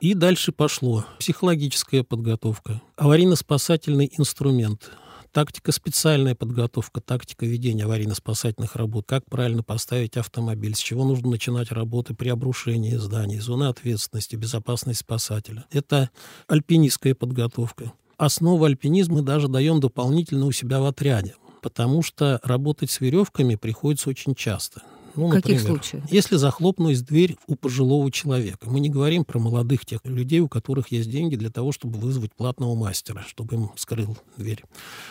И 0.00 0.14
дальше 0.14 0.52
пошло 0.52 1.06
психологическая 1.18 2.02
подготовка, 2.02 2.82
аварийно-спасательный 2.96 4.12
инструмент, 4.18 4.90
Тактика 5.34 5.72
специальная 5.72 6.36
подготовка, 6.36 7.00
тактика 7.00 7.44
ведения 7.44 7.86
аварийно-спасательных 7.86 8.76
работ, 8.76 9.06
как 9.08 9.24
правильно 9.28 9.64
поставить 9.64 10.16
автомобиль, 10.16 10.76
с 10.76 10.78
чего 10.78 11.04
нужно 11.04 11.28
начинать 11.30 11.72
работы 11.72 12.14
при 12.14 12.28
обрушении 12.28 12.94
зданий, 12.94 13.40
зоны 13.40 13.64
ответственности, 13.64 14.36
безопасность 14.36 15.00
спасателя. 15.00 15.64
Это 15.72 16.10
альпинистская 16.46 17.16
подготовка. 17.16 17.92
Основу 18.16 18.62
альпинизма 18.62 19.22
даже 19.22 19.48
даем 19.48 19.80
дополнительно 19.80 20.46
у 20.46 20.52
себя 20.52 20.78
в 20.78 20.84
отряде, 20.84 21.34
потому 21.62 22.02
что 22.02 22.38
работать 22.44 22.92
с 22.92 23.00
веревками 23.00 23.56
приходится 23.56 24.10
очень 24.10 24.36
часто. 24.36 24.82
Ну, 25.16 25.30
каких 25.30 25.60
случаях? 25.60 26.04
Если 26.10 26.36
захлопнулась 26.36 27.02
дверь 27.02 27.36
у 27.46 27.54
пожилого 27.54 28.10
человека. 28.10 28.68
Мы 28.68 28.80
не 28.80 28.88
говорим 28.88 29.24
про 29.24 29.38
молодых 29.38 29.86
тех 29.86 30.00
людей, 30.04 30.40
у 30.40 30.48
которых 30.48 30.88
есть 30.92 31.10
деньги 31.10 31.36
для 31.36 31.50
того, 31.50 31.72
чтобы 31.72 31.98
вызвать 31.98 32.32
платного 32.32 32.74
мастера, 32.74 33.24
чтобы 33.28 33.54
им 33.54 33.70
скрыл 33.76 34.16
дверь. 34.36 34.62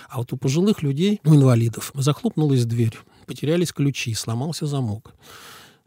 А 0.09 0.17
вот 0.17 0.33
у 0.33 0.37
пожилых 0.37 0.83
людей, 0.83 1.21
у 1.25 1.35
инвалидов, 1.35 1.91
захлопнулась 1.95 2.65
дверь, 2.65 2.97
потерялись 3.25 3.71
ключи, 3.71 4.13
сломался 4.13 4.65
замок. 4.65 5.13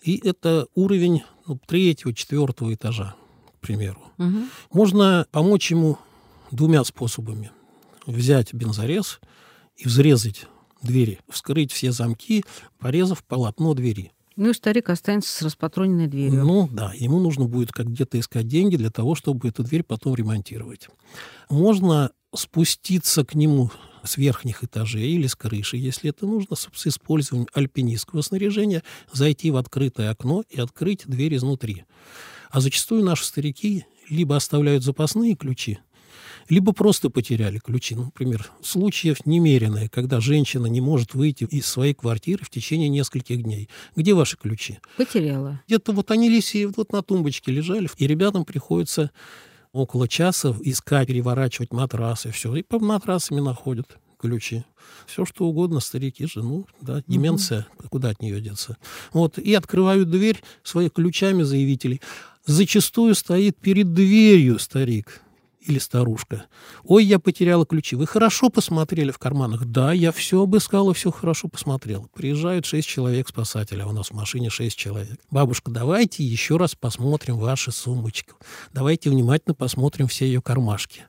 И 0.02 0.20
это 0.24 0.66
уровень 0.74 1.22
ну, 1.46 1.58
третьего, 1.66 2.14
четвертого 2.14 2.72
этажа, 2.72 3.14
к 3.58 3.66
примеру. 3.66 4.00
Угу. 4.18 4.38
Можно 4.72 5.26
помочь 5.30 5.70
ему 5.70 5.98
двумя 6.50 6.84
способами. 6.84 7.50
Взять 8.06 8.54
бензорез 8.54 9.20
и 9.76 9.88
взрезать 9.88 10.46
двери, 10.86 11.18
вскрыть 11.28 11.72
все 11.72 11.92
замки, 11.92 12.44
порезав 12.78 13.24
полотно 13.24 13.74
двери. 13.74 14.12
Ну 14.36 14.50
и 14.50 14.54
старик 14.54 14.90
останется 14.90 15.32
с 15.32 15.42
распатроненной 15.42 16.08
дверью. 16.08 16.44
Ну 16.44 16.68
да, 16.70 16.92
ему 16.94 17.20
нужно 17.20 17.46
будет 17.46 17.72
как 17.72 17.88
где-то 17.88 18.20
искать 18.20 18.46
деньги 18.46 18.76
для 18.76 18.90
того, 18.90 19.14
чтобы 19.14 19.48
эту 19.48 19.64
дверь 19.64 19.82
потом 19.82 20.14
ремонтировать. 20.14 20.88
Можно 21.48 22.10
спуститься 22.34 23.24
к 23.24 23.34
нему 23.34 23.70
с 24.04 24.18
верхних 24.18 24.62
этажей 24.62 25.10
или 25.10 25.26
с 25.26 25.34
крыши, 25.34 25.78
если 25.78 26.10
это 26.10 26.26
нужно, 26.26 26.54
с 26.54 26.86
использованием 26.86 27.48
альпинистского 27.54 28.20
снаряжения, 28.20 28.82
зайти 29.10 29.50
в 29.50 29.56
открытое 29.56 30.10
окно 30.10 30.44
и 30.50 30.60
открыть 30.60 31.04
дверь 31.06 31.36
изнутри. 31.36 31.84
А 32.50 32.60
зачастую 32.60 33.04
наши 33.04 33.24
старики 33.24 33.86
либо 34.08 34.36
оставляют 34.36 34.84
запасные 34.84 35.34
ключи, 35.34 35.78
либо 36.48 36.72
просто 36.72 37.10
потеряли 37.10 37.58
ключи. 37.58 37.94
Например, 37.94 38.50
случаев 38.62 39.24
немеренное, 39.26 39.88
когда 39.88 40.20
женщина 40.20 40.66
не 40.66 40.80
может 40.80 41.14
выйти 41.14 41.44
из 41.44 41.66
своей 41.66 41.94
квартиры 41.94 42.44
в 42.44 42.50
течение 42.50 42.88
нескольких 42.88 43.42
дней. 43.42 43.68
Где 43.94 44.14
ваши 44.14 44.36
ключи? 44.36 44.78
Потеряла. 44.96 45.60
Где-то 45.66 45.92
вот 45.92 46.10
они 46.10 46.28
лиси 46.28 46.66
вот 46.66 46.92
на 46.92 47.02
тумбочке 47.02 47.52
лежали, 47.52 47.88
и 47.96 48.06
ребятам 48.06 48.44
приходится 48.44 49.10
около 49.72 50.08
часа 50.08 50.56
искать, 50.62 51.08
переворачивать 51.08 51.72
матрасы, 51.72 52.30
все. 52.30 52.54
И 52.56 52.62
по 52.62 52.78
матрасами 52.78 53.40
находят 53.40 53.98
ключи. 54.18 54.64
Все, 55.06 55.24
что 55.24 55.46
угодно, 55.46 55.80
старики 55.80 56.26
же, 56.26 56.42
ну, 56.42 56.66
да, 56.80 57.02
деменция, 57.06 57.66
угу. 57.78 57.88
куда 57.90 58.10
от 58.10 58.22
нее 58.22 58.40
деться. 58.40 58.76
Вот, 59.12 59.38
и 59.38 59.54
открывают 59.54 60.10
дверь 60.10 60.42
своими 60.62 60.90
ключами 60.90 61.42
заявителей. 61.42 62.00
Зачастую 62.44 63.14
стоит 63.14 63.56
перед 63.58 63.92
дверью 63.92 64.58
старик 64.58 65.22
или 65.66 65.78
старушка. 65.78 66.46
«Ой, 66.84 67.04
я 67.04 67.18
потеряла 67.18 67.66
ключи. 67.66 67.96
Вы 67.96 68.06
хорошо 68.06 68.48
посмотрели 68.48 69.10
в 69.10 69.18
карманах?» 69.18 69.64
«Да, 69.66 69.92
я 69.92 70.12
все 70.12 70.42
обыскала, 70.42 70.94
все 70.94 71.10
хорошо 71.10 71.48
посмотрела». 71.48 72.08
Приезжают 72.14 72.66
шесть 72.66 72.88
человек 72.88 73.28
спасателя, 73.28 73.84
а 73.84 73.88
у 73.88 73.92
нас 73.92 74.08
в 74.08 74.14
машине 74.14 74.50
шесть 74.50 74.76
человек. 74.76 75.20
«Бабушка, 75.30 75.70
давайте 75.70 76.24
еще 76.24 76.56
раз 76.56 76.74
посмотрим 76.74 77.38
ваши 77.38 77.72
сумочки. 77.72 78.32
Давайте 78.72 79.10
внимательно 79.10 79.54
посмотрим 79.54 80.06
все 80.08 80.26
ее 80.26 80.40
кармашки». 80.40 81.04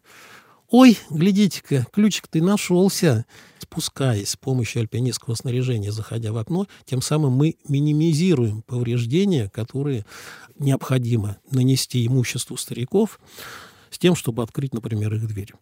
Ой, 0.69 0.97
глядите-ка, 1.09 1.85
ключик-то 1.93 2.43
нашелся. 2.43 3.25
Спускаясь 3.57 4.31
с 4.31 4.35
помощью 4.35 4.81
альпинистского 4.81 5.33
снаряжения, 5.35 5.91
заходя 5.91 6.33
в 6.33 6.37
окно, 6.37 6.67
тем 6.85 7.01
самым 7.01 7.33
мы 7.33 7.55
минимизируем 7.69 8.63
повреждения, 8.63 9.49
которые 9.49 10.05
необходимо 10.59 11.37
нанести 11.51 12.05
имуществу 12.05 12.57
стариков, 12.57 13.19
с 13.89 13.99
тем, 13.99 14.15
чтобы 14.15 14.43
открыть, 14.43 14.73
например, 14.73 15.13
их 15.13 15.27
дверь. 15.27 15.53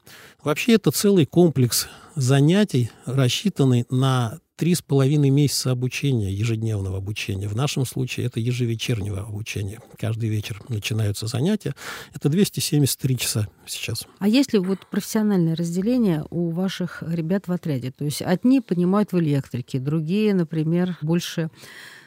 Вообще 0.44 0.74
это 0.74 0.92
целый 0.92 1.26
комплекс 1.26 1.88
занятий, 2.16 2.92
рассчитанный 3.06 3.86
на 3.90 4.40
три 4.56 4.74
с 4.74 4.82
половиной 4.82 5.30
месяца 5.30 5.72
обучения, 5.72 6.32
ежедневного 6.32 6.98
обучения. 6.98 7.48
В 7.48 7.56
нашем 7.56 7.86
случае 7.86 8.28
это 8.28 8.40
ежевечернего 8.40 9.22
обучения. 9.22 9.80
Каждый 9.98 10.30
вечер 10.30 10.62
начинаются 10.70 11.28
занятия. 11.28 11.76
Это 12.14 12.30
273 12.30 13.18
часа 13.18 13.48
сейчас. 13.68 14.06
А 14.20 14.28
есть 14.28 14.54
ли 14.54 14.60
вот 14.60 14.88
профессиональное 14.90 15.56
разделение 15.56 16.26
у 16.30 16.52
ваших 16.52 17.04
ребят 17.06 17.48
в 17.48 17.52
отряде? 17.52 17.92
То 17.92 18.06
есть 18.06 18.22
одни 18.22 18.62
понимают 18.62 19.12
в 19.12 19.20
электрике, 19.20 19.80
другие, 19.80 20.34
например, 20.34 20.98
больше 21.02 21.50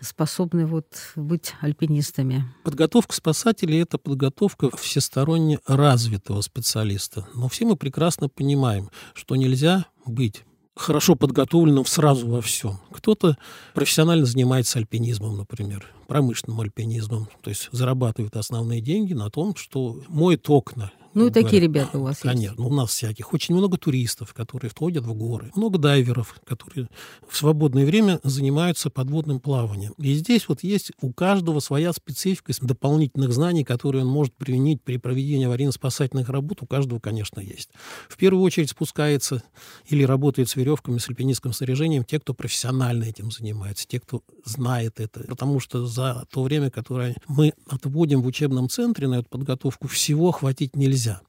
способны 0.00 0.67
вот 0.67 0.87
быть 1.17 1.55
альпинистами? 1.61 2.45
Подготовка 2.64 3.14
спасателей– 3.14 3.81
это 3.83 3.99
подготовка 3.99 4.75
всесторонне 4.76 5.59
развитого 5.67 6.40
специалиста. 6.40 7.28
Но 7.35 7.49
все 7.49 7.67
мы 7.67 7.76
прекрасно 7.76 8.28
понимаем, 8.28 8.90
что 9.14 9.37
нельзя 9.37 9.87
быть 10.07 10.45
хорошо 10.78 11.14
подготовленным 11.14 11.85
сразу 11.85 12.28
во 12.28 12.40
всем. 12.40 12.78
Кто-то 12.92 13.37
профессионально 13.75 14.25
занимается 14.25 14.78
альпинизмом, 14.78 15.37
например, 15.37 15.87
промышленным 16.06 16.61
альпинизмом, 16.61 17.28
то 17.42 17.50
есть 17.50 17.68
зарабатывает 17.73 18.37
основные 18.37 18.80
деньги 18.80 19.12
на 19.12 19.30
том, 19.30 19.54
что 19.56 20.00
моет 20.08 20.49
окна 20.49 20.92
ну, 21.15 21.27
и 21.27 21.31
такие 21.31 21.61
ребята 21.61 21.99
у 21.99 22.03
вас 22.03 22.19
Конечно, 22.19 22.41
есть. 22.41 22.57
Конечно, 22.57 22.65
у 22.65 22.75
нас 22.75 22.91
всяких. 22.91 23.33
Очень 23.33 23.55
много 23.55 23.79
туристов, 23.79 24.35
которые 24.35 24.71
входят 24.71 25.05
в 25.05 25.15
горы. 25.15 25.50
Много 25.55 25.79
дайверов, 25.79 26.37
которые 26.45 26.88
в 27.29 27.37
свободное 27.37 27.87
время 27.87 28.21
занимаются 28.23 28.91
подводным 28.91 29.41
плаванием. 29.41 29.95
И 29.99 30.15
здесь 30.15 30.49
вот 30.49 30.62
есть 30.62 30.93
у 31.00 31.12
каждого 31.12 31.61
своя 31.61 31.93
специфика 31.93 32.53
дополнительных 32.61 33.33
знаний, 33.33 33.65
которые 33.65 34.05
он 34.05 34.11
может 34.11 34.35
применить 34.35 34.83
при 34.83 34.99
проведении 34.99 35.47
аварийно-спасательных 35.47 36.29
работ. 36.29 36.62
У 36.62 36.67
каждого, 36.67 37.00
конечно, 37.00 37.41
есть. 37.41 37.71
В 38.09 38.17
первую 38.17 38.43
очередь 38.43 38.71
спускается 38.71 39.43
или 39.88 40.03
работает 40.05 40.49
с 40.49 40.57
веревками, 40.57 40.99
с 40.99 41.09
альпинистским 41.09 41.53
снаряжением 41.53 42.05
те, 42.05 42.21
кто 42.21 42.35
профессионально 42.35 43.05
этим 43.05 43.31
занимается, 43.31 43.87
те, 43.87 44.00
кто 44.00 44.23
знает 44.45 45.00
это. 45.00 45.25
Потому 45.29 45.61
что 45.61 45.87
за 45.87 46.27
то 46.31 46.43
время, 46.43 46.71
которое 46.71 47.17
мы 47.27 47.55
отводим 47.67 48.23
в 48.23 48.27
учебном 48.27 48.69
центре 48.69 49.09
на 49.09 49.21
эту 49.21 49.29
подготовку, 49.29 49.88
всего 49.88 50.33
хватить 50.33 50.77
нельзя 50.77 50.98
нельзя. 50.99 51.21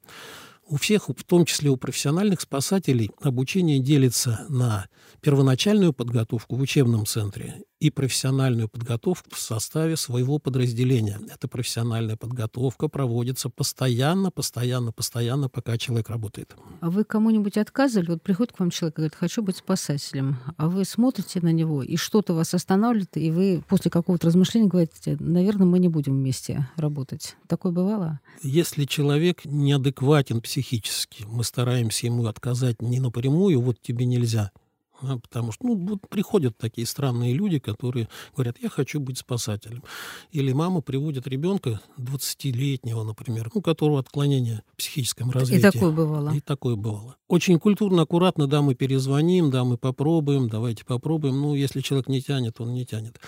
У 0.67 0.77
всех, 0.77 1.09
в 1.09 1.23
том 1.23 1.45
числе 1.45 1.69
у 1.69 1.77
профессиональных 1.77 2.41
спасателей, 2.41 3.11
обучение 3.21 3.79
делится 3.79 4.45
на 4.49 4.88
первоначальную 5.21 5.93
подготовку 5.93 6.55
в 6.55 6.61
учебном 6.61 7.05
центре 7.05 7.63
и 7.79 7.89
профессиональную 7.89 8.67
подготовку 8.67 9.29
в 9.31 9.39
составе 9.39 9.95
своего 9.95 10.38
подразделения. 10.38 11.19
Эта 11.33 11.48
профессиональная 11.48 12.17
подготовка 12.17 12.89
проводится 12.89 13.50
постоянно, 13.50 14.31
постоянно, 14.31 14.91
постоянно, 14.91 15.50
пока 15.50 15.77
человек 15.77 16.09
работает. 16.09 16.55
А 16.81 16.89
вы 16.89 17.03
кому-нибудь 17.03 17.57
отказывали? 17.57 18.12
Вот 18.12 18.21
приходит 18.21 18.53
к 18.53 18.59
вам 18.59 18.69
человек 18.69 18.95
и 18.95 18.98
говорит, 18.98 19.15
хочу 19.15 19.41
быть 19.41 19.57
спасателем, 19.57 20.38
а 20.57 20.67
вы 20.67 20.83
смотрите 20.83 21.39
на 21.41 21.51
него, 21.51 21.81
и 21.81 21.95
что-то 21.95 22.33
вас 22.33 22.53
останавливает, 22.53 23.15
и 23.15 23.31
вы 23.31 23.63
после 23.67 23.89
какого-то 23.89 24.27
размышления 24.27 24.67
говорите, 24.67 25.15
наверное, 25.19 25.65
мы 25.65 25.79
не 25.79 25.88
будем 25.88 26.13
вместе 26.13 26.67
работать. 26.75 27.38
Такое 27.48 27.71
бывало? 27.71 28.19
Если 28.43 28.86
человек 28.86 29.45
неадекватен 29.45 30.41
психически, 30.41 31.24
мы 31.27 31.43
стараемся 31.43 32.07
ему 32.07 32.25
отказать 32.25 32.81
не 32.81 33.00
напрямую, 33.00 33.62
вот 33.62 33.81
тебе 33.81 34.05
нельзя, 34.05 34.51
потому 35.01 35.51
что 35.51 35.67
ну, 35.67 35.75
вот 35.75 36.07
приходят 36.09 36.57
такие 36.57 36.85
странные 36.87 37.33
люди, 37.33 37.59
которые 37.59 38.09
говорят, 38.35 38.57
я 38.61 38.69
хочу 38.69 38.99
быть 38.99 39.17
спасателем. 39.17 39.83
Или 40.31 40.51
мама 40.53 40.81
приводит 40.81 41.27
ребенка 41.27 41.81
20-летнего, 41.97 43.03
например, 43.03 43.49
у 43.53 43.61
которого 43.61 43.99
отклонение 43.99 44.63
в 44.73 44.77
психическом 44.77 45.31
развитии. 45.31 45.67
И 45.67 45.71
такое 45.71 45.91
бывало. 45.91 46.33
И 46.33 46.39
такое 46.39 46.75
бывало. 46.75 47.15
Очень 47.27 47.59
культурно, 47.59 48.03
аккуратно, 48.03 48.47
да, 48.47 48.61
мы 48.61 48.75
перезвоним, 48.75 49.51
да, 49.51 49.63
мы 49.63 49.77
попробуем, 49.77 50.49
давайте 50.49 50.85
попробуем. 50.85 51.39
Ну, 51.39 51.55
если 51.55 51.81
человек 51.81 52.07
не 52.07 52.21
тянет, 52.21 52.59
он 52.59 52.73
не 52.73 52.85
тянет. 52.85 53.19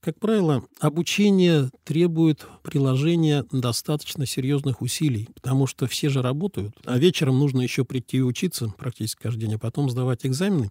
Как 0.00 0.20
правило, 0.20 0.62
обучение 0.78 1.70
требует 1.82 2.46
приложения 2.62 3.44
достаточно 3.50 4.26
серьезных 4.26 4.80
усилий, 4.80 5.28
потому 5.34 5.66
что 5.66 5.88
все 5.88 6.08
же 6.08 6.22
работают, 6.22 6.72
а 6.84 6.96
вечером 6.98 7.40
нужно 7.40 7.62
еще 7.62 7.84
прийти 7.84 8.18
и 8.18 8.22
учиться 8.22 8.72
практически 8.78 9.22
каждый 9.22 9.40
день, 9.40 9.54
а 9.54 9.58
потом 9.58 9.90
сдавать 9.90 10.24
экзамены, 10.24 10.70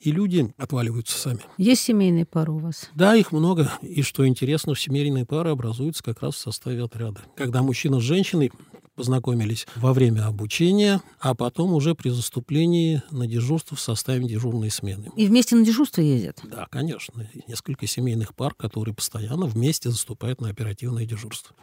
и 0.00 0.10
люди 0.10 0.52
отваливаются 0.56 1.16
сами. 1.16 1.38
Есть 1.56 1.82
семейные 1.82 2.26
пары 2.26 2.50
у 2.50 2.58
вас? 2.58 2.90
Да, 2.96 3.14
их 3.14 3.30
много. 3.30 3.70
И 3.80 4.02
что 4.02 4.26
интересно, 4.26 4.74
семейные 4.74 5.24
пары 5.24 5.50
образуются 5.50 6.02
как 6.02 6.20
раз 6.20 6.34
в 6.34 6.38
составе 6.38 6.82
отряда. 6.82 7.20
Когда 7.36 7.62
мужчина 7.62 8.00
с 8.00 8.02
женщиной 8.02 8.50
познакомились 8.94 9.66
во 9.76 9.92
время 9.92 10.26
обучения, 10.26 11.02
а 11.20 11.34
потом 11.34 11.74
уже 11.74 11.94
при 11.94 12.10
заступлении 12.10 13.02
на 13.10 13.26
дежурство 13.26 13.76
в 13.76 13.80
составе 13.80 14.26
дежурной 14.26 14.70
смены. 14.70 15.10
И 15.16 15.26
вместе 15.26 15.56
на 15.56 15.64
дежурство 15.64 16.00
ездят? 16.00 16.40
Да, 16.44 16.66
конечно. 16.70 17.28
Несколько 17.48 17.86
семейных 17.86 18.34
пар, 18.34 18.54
которые 18.54 18.94
постоянно 18.94 19.46
вместе 19.46 19.90
заступают 19.90 20.40
на 20.40 20.48
оперативное 20.48 21.06
дежурство. 21.06 21.54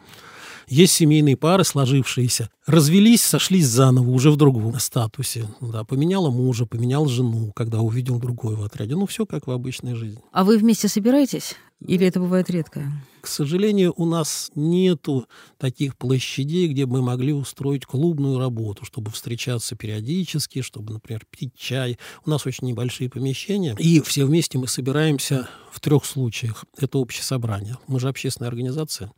Есть 0.68 0.94
семейные 0.94 1.36
пары, 1.36 1.64
сложившиеся, 1.64 2.50
развелись, 2.66 3.22
сошлись 3.22 3.66
заново, 3.66 4.10
уже 4.10 4.30
в 4.30 4.36
другом 4.36 4.78
статусе. 4.78 5.46
Да, 5.60 5.84
поменяла 5.84 6.30
мужа, 6.30 6.66
поменял 6.66 7.06
жену, 7.06 7.52
когда 7.54 7.80
увидел 7.80 8.18
другой 8.18 8.54
в 8.54 8.62
отряде. 8.62 8.94
Ну, 8.94 9.06
все 9.06 9.26
как 9.26 9.46
в 9.46 9.50
обычной 9.50 9.94
жизни. 9.94 10.20
А 10.32 10.44
вы 10.44 10.58
вместе 10.58 10.88
собираетесь? 10.88 11.56
Или 11.86 12.06
это 12.06 12.20
бывает 12.20 12.48
редко? 12.50 12.92
К 13.20 13.26
сожалению, 13.26 13.92
у 13.96 14.04
нас 14.04 14.50
нету 14.54 15.26
таких 15.58 15.96
площадей, 15.96 16.68
где 16.68 16.86
мы 16.86 17.02
могли 17.02 17.32
устроить 17.32 17.86
клубную 17.86 18.38
работу, 18.38 18.84
чтобы 18.84 19.10
встречаться 19.10 19.76
периодически, 19.76 20.60
чтобы, 20.60 20.92
например, 20.94 21.24
пить 21.30 21.54
чай. 21.56 21.98
У 22.24 22.30
нас 22.30 22.46
очень 22.46 22.66
небольшие 22.66 23.08
помещения, 23.08 23.76
и 23.78 24.00
все 24.00 24.24
вместе 24.24 24.58
мы 24.58 24.66
собираемся 24.66 25.48
в 25.70 25.80
трех 25.80 26.04
случаях. 26.04 26.64
Это 26.76 26.98
общее 26.98 27.22
собрание. 27.22 27.78
Мы 27.86 28.00
же 28.00 28.08
общественная 28.08 28.48
организация. 28.48 29.12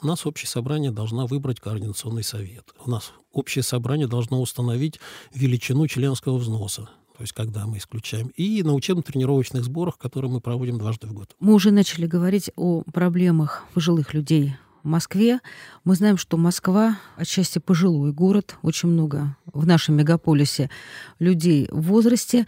У 0.00 0.06
нас 0.06 0.26
общее 0.26 0.48
собрание 0.48 0.92
должна 0.92 1.26
выбрать 1.26 1.58
координационный 1.58 2.22
совет. 2.22 2.72
У 2.84 2.90
нас 2.90 3.12
общее 3.32 3.64
собрание 3.64 4.06
должно 4.06 4.40
установить 4.40 5.00
величину 5.34 5.86
членского 5.88 6.38
взноса 6.38 6.88
то 7.16 7.22
есть 7.22 7.32
когда 7.32 7.66
мы 7.66 7.78
исключаем, 7.78 8.28
и 8.36 8.62
на 8.62 8.74
учебно-тренировочных 8.74 9.64
сборах, 9.64 9.98
которые 9.98 10.30
мы 10.30 10.40
проводим 10.40 10.78
дважды 10.78 11.08
в 11.08 11.12
год. 11.12 11.34
Мы 11.40 11.52
уже 11.52 11.72
начали 11.72 12.06
говорить 12.06 12.52
о 12.54 12.82
проблемах 12.82 13.64
пожилых 13.74 14.14
людей 14.14 14.54
в 14.84 14.88
Москве. 14.88 15.40
Мы 15.82 15.96
знаем, 15.96 16.16
что 16.16 16.36
Москва 16.36 16.96
отчасти 17.16 17.58
пожилой 17.58 18.12
город, 18.12 18.54
очень 18.62 18.88
много 18.90 19.36
в 19.46 19.66
нашем 19.66 19.96
мегаполисе 19.96 20.70
людей 21.18 21.66
в 21.72 21.80
возрасте. 21.88 22.46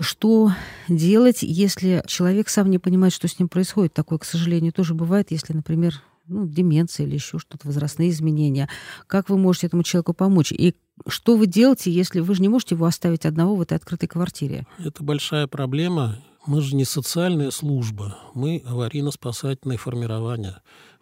Что 0.00 0.50
делать, 0.88 1.44
если 1.44 2.02
человек 2.08 2.48
сам 2.48 2.70
не 2.70 2.78
понимает, 2.78 3.12
что 3.12 3.28
с 3.28 3.38
ним 3.38 3.48
происходит? 3.48 3.94
Такое, 3.94 4.18
к 4.18 4.24
сожалению, 4.24 4.72
тоже 4.72 4.94
бывает, 4.94 5.30
если, 5.30 5.52
например, 5.52 6.02
ну, 6.28 6.46
деменция 6.46 7.06
или 7.06 7.14
еще 7.14 7.38
что-то, 7.38 7.66
возрастные 7.66 8.10
изменения. 8.10 8.68
Как 9.06 9.28
вы 9.28 9.38
можете 9.38 9.66
этому 9.66 9.82
человеку 9.82 10.14
помочь? 10.14 10.52
И 10.52 10.74
что 11.06 11.36
вы 11.36 11.46
делаете, 11.46 11.90
если 11.90 12.20
вы 12.20 12.34
же 12.34 12.42
не 12.42 12.48
можете 12.48 12.74
его 12.74 12.86
оставить 12.86 13.26
одного 13.26 13.56
в 13.56 13.62
этой 13.62 13.76
открытой 13.76 14.08
квартире? 14.08 14.66
Это 14.78 15.02
большая 15.02 15.46
проблема. 15.46 16.18
Мы 16.46 16.60
же 16.60 16.76
не 16.76 16.84
социальная 16.84 17.50
служба, 17.50 18.18
мы 18.34 18.62
аварийно-спасательное 18.64 19.76
формирование. 19.76 20.56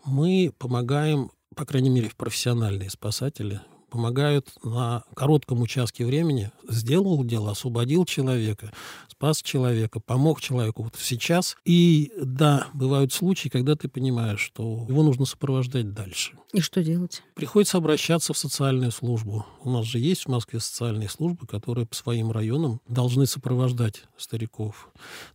Мы 0.04 0.52
помогаем, 0.58 1.30
по 1.54 1.64
крайней 1.64 1.90
мере, 1.90 2.10
профессиональные 2.16 2.90
спасатели, 2.90 3.60
помогают 3.96 4.52
на 4.62 5.04
коротком 5.14 5.62
участке 5.62 6.04
времени. 6.04 6.50
Сделал 6.68 7.24
дело, 7.24 7.52
освободил 7.52 8.04
человека, 8.04 8.70
спас 9.08 9.40
человека, 9.40 10.00
помог 10.00 10.42
человеку 10.42 10.82
вот 10.82 10.96
сейчас. 10.98 11.56
И 11.64 12.12
да, 12.20 12.66
бывают 12.74 13.14
случаи, 13.14 13.48
когда 13.48 13.74
ты 13.74 13.88
понимаешь, 13.88 14.40
что 14.40 14.84
его 14.86 15.02
нужно 15.02 15.24
сопровождать 15.24 15.94
дальше. 15.94 16.32
И 16.52 16.60
что 16.60 16.84
делать? 16.84 17.22
Приходится 17.34 17.78
обращаться 17.78 18.34
в 18.34 18.38
социальную 18.38 18.92
службу. 18.92 19.46
У 19.62 19.70
нас 19.70 19.86
же 19.86 19.98
есть 19.98 20.24
в 20.24 20.28
Москве 20.28 20.60
социальные 20.60 21.08
службы, 21.08 21.46
которые 21.46 21.86
по 21.86 21.94
своим 21.94 22.30
районам 22.30 22.82
должны 22.88 23.26
сопровождать 23.26 24.04
стариков. 24.18 24.90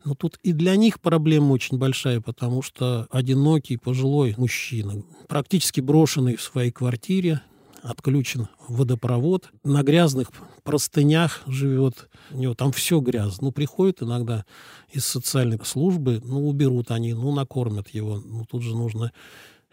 Но 0.06 0.14
тут 0.14 0.38
и 0.44 0.54
для 0.54 0.76
них 0.76 1.00
проблема 1.02 1.54
очень 1.54 1.80
большая, 1.80 2.22
потому 2.22 2.62
что 2.62 3.08
одинокий 3.10 3.78
пожилой 3.78 4.36
мужчина, 4.38 5.02
практически 5.28 5.82
брошенный 5.82 6.36
в 6.36 6.42
своей 6.44 6.72
квартире, 6.72 7.42
отключен 7.82 8.48
водопровод, 8.68 9.50
на 9.64 9.84
грязных 9.84 10.32
простынях 10.64 11.42
живет, 11.48 12.10
у 12.32 12.38
него 12.38 12.54
там 12.54 12.72
все 12.72 13.00
грязно. 13.00 13.48
Ну, 13.48 13.52
приходит 13.52 14.04
иногда 14.04 14.46
из 14.92 15.06
социальной 15.06 15.60
службы, 15.64 16.22
ну, 16.24 16.48
уберут 16.48 16.92
они, 16.92 17.14
ну, 17.14 17.34
накормят 17.34 17.90
его. 17.90 18.20
Ну, 18.20 18.46
тут 18.46 18.62
же 18.64 18.76
нужно 18.76 19.12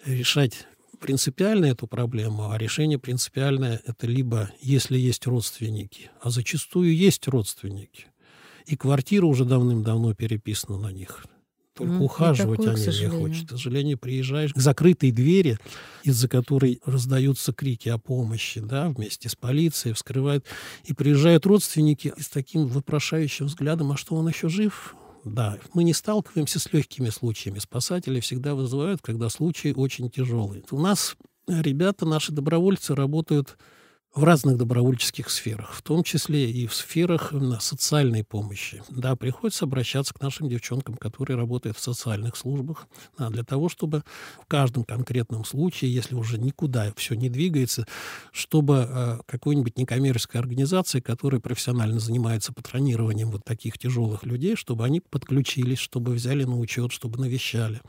решать 0.04 0.66
принципиально 1.00 1.66
эту 1.66 1.86
проблему, 1.86 2.50
а 2.50 2.58
решение 2.58 2.98
принципиальное– 2.98 3.80
это 3.86 4.06
либо 4.06 4.50
если 4.60 4.98
есть 4.98 5.26
родственники, 5.26 6.10
а 6.20 6.30
зачастую 6.30 6.96
есть 6.96 7.28
родственники, 7.28 8.06
и 8.66 8.76
квартира 8.76 9.26
уже 9.26 9.44
давным-давно 9.44 10.14
переписана 10.14 10.78
на 10.78 10.92
них– 10.92 11.26
только 11.78 11.94
mm, 11.94 12.04
ухаживать 12.04 12.58
такое, 12.58 12.74
они 12.74 12.98
не 12.98 13.06
хочет. 13.06 13.48
К 13.48 13.50
сожалению, 13.52 13.98
приезжаешь 13.98 14.52
к 14.52 14.58
закрытой 14.58 15.12
двери, 15.12 15.58
из-за 16.02 16.28
которой 16.28 16.80
раздаются 16.84 17.52
крики 17.52 17.88
о 17.88 17.98
помощи, 17.98 18.60
да, 18.60 18.88
вместе 18.88 19.28
с 19.28 19.36
полицией, 19.36 19.94
вскрывают. 19.94 20.44
И 20.84 20.92
приезжают 20.92 21.46
родственники 21.46 22.12
с 22.18 22.28
таким 22.28 22.66
вопрошающим 22.66 23.46
взглядом, 23.46 23.92
а 23.92 23.96
что 23.96 24.16
он 24.16 24.28
еще 24.28 24.48
жив? 24.48 24.96
Да, 25.24 25.58
мы 25.74 25.84
не 25.84 25.94
сталкиваемся 25.94 26.58
с 26.58 26.72
легкими 26.72 27.10
случаями. 27.10 27.58
Спасатели 27.58 28.20
всегда 28.20 28.54
вызывают, 28.54 29.00
когда 29.02 29.28
случаи 29.28 29.72
очень 29.72 30.10
тяжелые. 30.10 30.64
У 30.70 30.80
нас 30.80 31.16
ребята, 31.46 32.06
наши 32.06 32.32
добровольцы, 32.32 32.94
работают 32.94 33.56
в 34.14 34.24
разных 34.24 34.56
добровольческих 34.56 35.30
сферах, 35.30 35.72
в 35.72 35.82
том 35.82 36.02
числе 36.02 36.50
и 36.50 36.66
в 36.66 36.74
сферах 36.74 37.32
социальной 37.60 38.24
помощи. 38.24 38.82
Да, 38.88 39.16
приходится 39.16 39.64
обращаться 39.64 40.14
к 40.14 40.20
нашим 40.20 40.48
девчонкам, 40.48 40.96
которые 40.96 41.36
работают 41.36 41.76
в 41.76 41.80
социальных 41.80 42.36
службах, 42.36 42.88
да, 43.18 43.28
для 43.28 43.44
того, 43.44 43.68
чтобы 43.68 44.02
в 44.42 44.46
каждом 44.46 44.84
конкретном 44.84 45.44
случае, 45.44 45.94
если 45.94 46.14
уже 46.14 46.38
никуда 46.38 46.92
все 46.96 47.14
не 47.14 47.28
двигается, 47.28 47.86
чтобы 48.32 48.86
э, 48.88 49.18
какой-нибудь 49.26 49.76
некоммерческая 49.76 50.40
организация, 50.42 51.00
которая 51.00 51.40
профессионально 51.40 52.00
занимается 52.00 52.52
патронированием 52.52 53.30
вот 53.30 53.44
таких 53.44 53.78
тяжелых 53.78 54.24
людей, 54.24 54.56
чтобы 54.56 54.84
они 54.84 55.00
подключились, 55.00 55.78
чтобы 55.78 56.12
взяли 56.12 56.44
на 56.44 56.58
учет, 56.58 56.92
чтобы 56.92 57.20
навещали, 57.20 57.82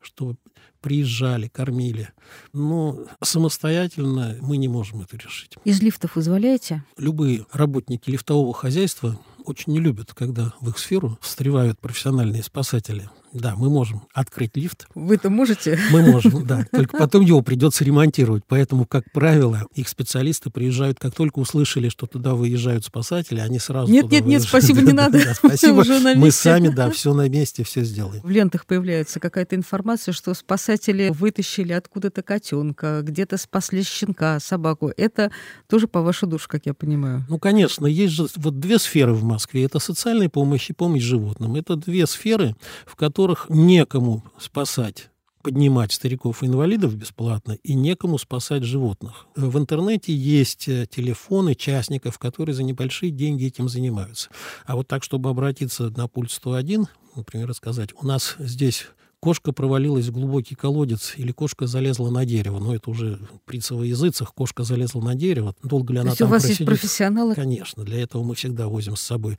чтобы 0.00 0.36
приезжали, 0.80 1.48
кормили. 1.48 2.10
Но 2.52 2.98
самостоятельно 3.22 4.36
мы 4.40 4.56
не 4.56 4.68
можем 4.68 5.02
это 5.02 5.16
решить. 5.16 5.54
Из 5.64 5.80
лифтов 5.82 6.16
вызволяете? 6.16 6.84
Любые 6.96 7.46
работники 7.52 8.10
лифтового 8.10 8.54
хозяйства 8.54 9.18
очень 9.44 9.72
не 9.72 9.80
любят, 9.80 10.12
когда 10.14 10.52
в 10.60 10.68
их 10.68 10.78
сферу 10.78 11.18
встревают 11.20 11.78
профессиональные 11.78 12.42
спасатели. 12.42 13.08
Да, 13.32 13.54
мы 13.56 13.70
можем 13.70 14.02
открыть 14.12 14.56
лифт. 14.56 14.88
Вы-то 14.94 15.30
можете? 15.30 15.78
Мы 15.92 16.02
можем, 16.02 16.46
да. 16.46 16.64
Только 16.72 16.96
потом 16.96 17.24
его 17.24 17.42
придется 17.42 17.84
ремонтировать. 17.84 18.42
Поэтому, 18.48 18.86
как 18.86 19.10
правило, 19.12 19.66
их 19.74 19.88
специалисты 19.88 20.50
приезжают, 20.50 20.98
как 20.98 21.14
только 21.14 21.38
услышали, 21.38 21.88
что 21.88 22.06
туда 22.06 22.34
выезжают 22.34 22.84
спасатели, 22.84 23.38
они 23.40 23.58
сразу 23.58 23.90
Нет, 23.90 24.10
нет, 24.10 24.26
нет, 24.26 24.42
спасибо, 24.42 24.80
не 24.80 24.92
надо. 24.92 25.20
Спасибо, 25.34 25.84
мы 26.16 26.30
сами, 26.30 26.68
да, 26.68 26.90
все 26.90 27.14
на 27.14 27.28
месте, 27.28 27.62
все 27.64 27.84
сделаем. 27.84 28.20
В 28.22 28.30
лентах 28.30 28.66
появляется 28.66 29.20
какая-то 29.20 29.54
информация, 29.54 30.12
что 30.12 30.34
спасатели 30.34 31.10
вытащили 31.10 31.72
откуда-то 31.72 32.22
котенка, 32.22 33.02
где-то 33.02 33.36
спасли 33.36 33.82
щенка, 33.82 34.40
собаку. 34.40 34.92
Это 34.96 35.30
тоже 35.68 35.88
по 35.88 36.02
вашей 36.02 36.28
душе, 36.28 36.46
как 36.48 36.66
я 36.66 36.74
понимаю. 36.74 37.24
Ну, 37.28 37.38
конечно, 37.38 37.86
есть 37.86 38.14
же 38.14 38.26
вот 38.36 38.58
две 38.58 38.78
сферы 38.78 39.12
в 39.12 39.22
Москве. 39.22 39.64
Это 39.64 39.78
социальная 39.78 40.28
помощь 40.28 40.70
и 40.70 40.72
помощь 40.72 41.02
животным. 41.02 41.56
Это 41.56 41.76
две 41.76 42.06
сферы, 42.06 42.56
в 42.86 42.96
которых 42.96 43.19
некому 43.48 44.24
спасать 44.38 45.10
поднимать 45.42 45.92
стариков 45.92 46.42
и 46.42 46.46
инвалидов 46.46 46.94
бесплатно 46.94 47.52
и 47.62 47.74
некому 47.74 48.18
спасать 48.18 48.62
животных. 48.62 49.26
В 49.34 49.58
интернете 49.58 50.14
есть 50.14 50.68
э, 50.68 50.86
телефоны 50.86 51.54
частников, 51.54 52.18
которые 52.18 52.54
за 52.54 52.62
небольшие 52.62 53.10
деньги 53.10 53.46
этим 53.46 53.68
занимаются. 53.68 54.28
А 54.66 54.76
вот 54.76 54.86
так, 54.86 55.02
чтобы 55.02 55.30
обратиться 55.30 55.90
на 55.90 56.08
пульт 56.08 56.30
101, 56.30 56.88
например, 57.16 57.54
сказать, 57.54 57.90
у 58.00 58.06
нас 58.06 58.36
здесь 58.38 58.88
кошка 59.20 59.52
провалилась 59.52 60.06
в 60.06 60.12
глубокий 60.12 60.54
колодец 60.54 61.14
или 61.16 61.30
кошка 61.32 61.66
залезла 61.66 62.10
на 62.10 62.24
дерево. 62.24 62.58
Но 62.58 62.74
это 62.74 62.90
уже 62.90 63.20
при 63.44 63.58
языцах. 63.58 64.34
Кошка 64.34 64.64
залезла 64.64 65.02
на 65.02 65.14
дерево. 65.14 65.54
Долго 65.62 65.92
ли 65.92 66.00
она 66.00 66.12
То 66.12 66.18
там 66.18 66.28
у 66.28 66.30
вас 66.30 66.42
просидит? 66.42 66.60
есть 66.60 66.68
профессионалы? 66.68 67.34
Конечно. 67.34 67.84
Для 67.84 68.02
этого 68.02 68.22
мы 68.22 68.34
всегда 68.34 68.68
возим 68.68 68.96
с 68.96 69.02
собой 69.02 69.38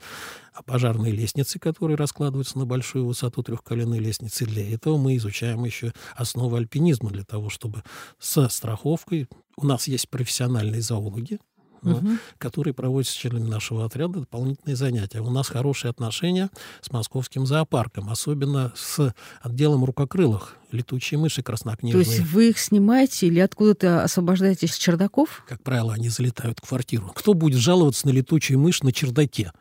пожарные 0.64 1.12
лестницы, 1.12 1.58
которые 1.58 1.96
раскладываются 1.96 2.58
на 2.58 2.66
большую 2.66 3.06
высоту 3.06 3.42
трехколенной 3.42 3.98
лестницы. 3.98 4.46
Для 4.46 4.72
этого 4.72 4.96
мы 4.96 5.16
изучаем 5.16 5.64
еще 5.64 5.92
основы 6.14 6.58
альпинизма, 6.58 7.10
для 7.10 7.24
того, 7.24 7.50
чтобы 7.50 7.82
со 8.18 8.48
страховкой... 8.48 9.28
У 9.54 9.66
нас 9.66 9.86
есть 9.86 10.08
профессиональные 10.08 10.80
зоологи, 10.80 11.38
угу. 11.82 12.10
которые 12.38 12.74
проводят 12.74 13.08
с 13.08 13.12
членами 13.12 13.48
нашего 13.48 13.84
отряда 13.84 14.20
дополнительные 14.20 14.76
занятия. 14.76 15.20
У 15.20 15.30
нас 15.30 15.48
хорошие 15.48 15.90
отношения 15.90 16.50
с 16.80 16.90
московским 16.90 17.46
зоопарком, 17.46 18.10
особенно 18.10 18.72
с 18.74 19.14
отделом 19.42 19.84
рукокрылых 19.84 20.56
летучие 20.72 21.18
мыши 21.18 21.42
краснокнижные. 21.42 22.04
То 22.04 22.10
есть 22.10 22.22
вы 22.32 22.50
их 22.50 22.58
снимаете 22.58 23.26
или 23.26 23.40
откуда-то 23.40 24.02
освобождаете 24.02 24.66
с 24.66 24.76
чердаков? 24.76 25.44
Как 25.46 25.62
правило, 25.62 25.94
они 25.94 26.08
залетают 26.08 26.58
в 26.62 26.68
квартиру. 26.68 27.12
Кто 27.14 27.34
будет 27.34 27.58
жаловаться 27.58 28.06
на 28.06 28.10
летучую 28.10 28.58
мышь 28.58 28.82
на 28.82 28.92
чердаке? 28.92 29.52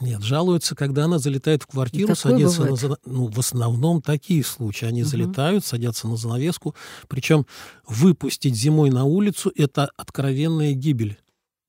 Нет, 0.00 0.22
жалуются, 0.22 0.74
когда 0.74 1.04
она 1.04 1.18
залетает 1.18 1.64
в 1.64 1.66
квартиру, 1.66 2.14
садится 2.14 2.62
бывает. 2.62 2.82
на... 2.82 2.96
Ну, 3.04 3.26
в 3.26 3.38
основном 3.38 4.00
такие 4.00 4.44
случаи. 4.44 4.86
Они 4.86 5.02
угу. 5.02 5.10
залетают, 5.10 5.64
садятся 5.64 6.08
на 6.08 6.16
занавеску. 6.16 6.74
Причем 7.08 7.46
выпустить 7.86 8.54
зимой 8.54 8.90
на 8.90 9.04
улицу– 9.04 9.52
это 9.56 9.90
откровенная 9.96 10.72
гибель 10.72 11.18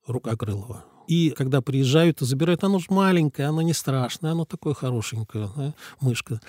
Рукокрылова. 0.08 0.86
И 1.08 1.32
когда 1.32 1.62
приезжают 1.62 2.22
и 2.22 2.26
забирают, 2.26 2.64
оно 2.64 2.80
же 2.80 2.86
маленькое, 2.90 3.50
оно 3.50 3.62
не 3.62 3.74
страшное, 3.74 4.32
оно 4.32 4.46
такое 4.46 4.74
хорошенькое, 4.74 5.50
да, 5.56 5.74
мышка. 6.00 6.40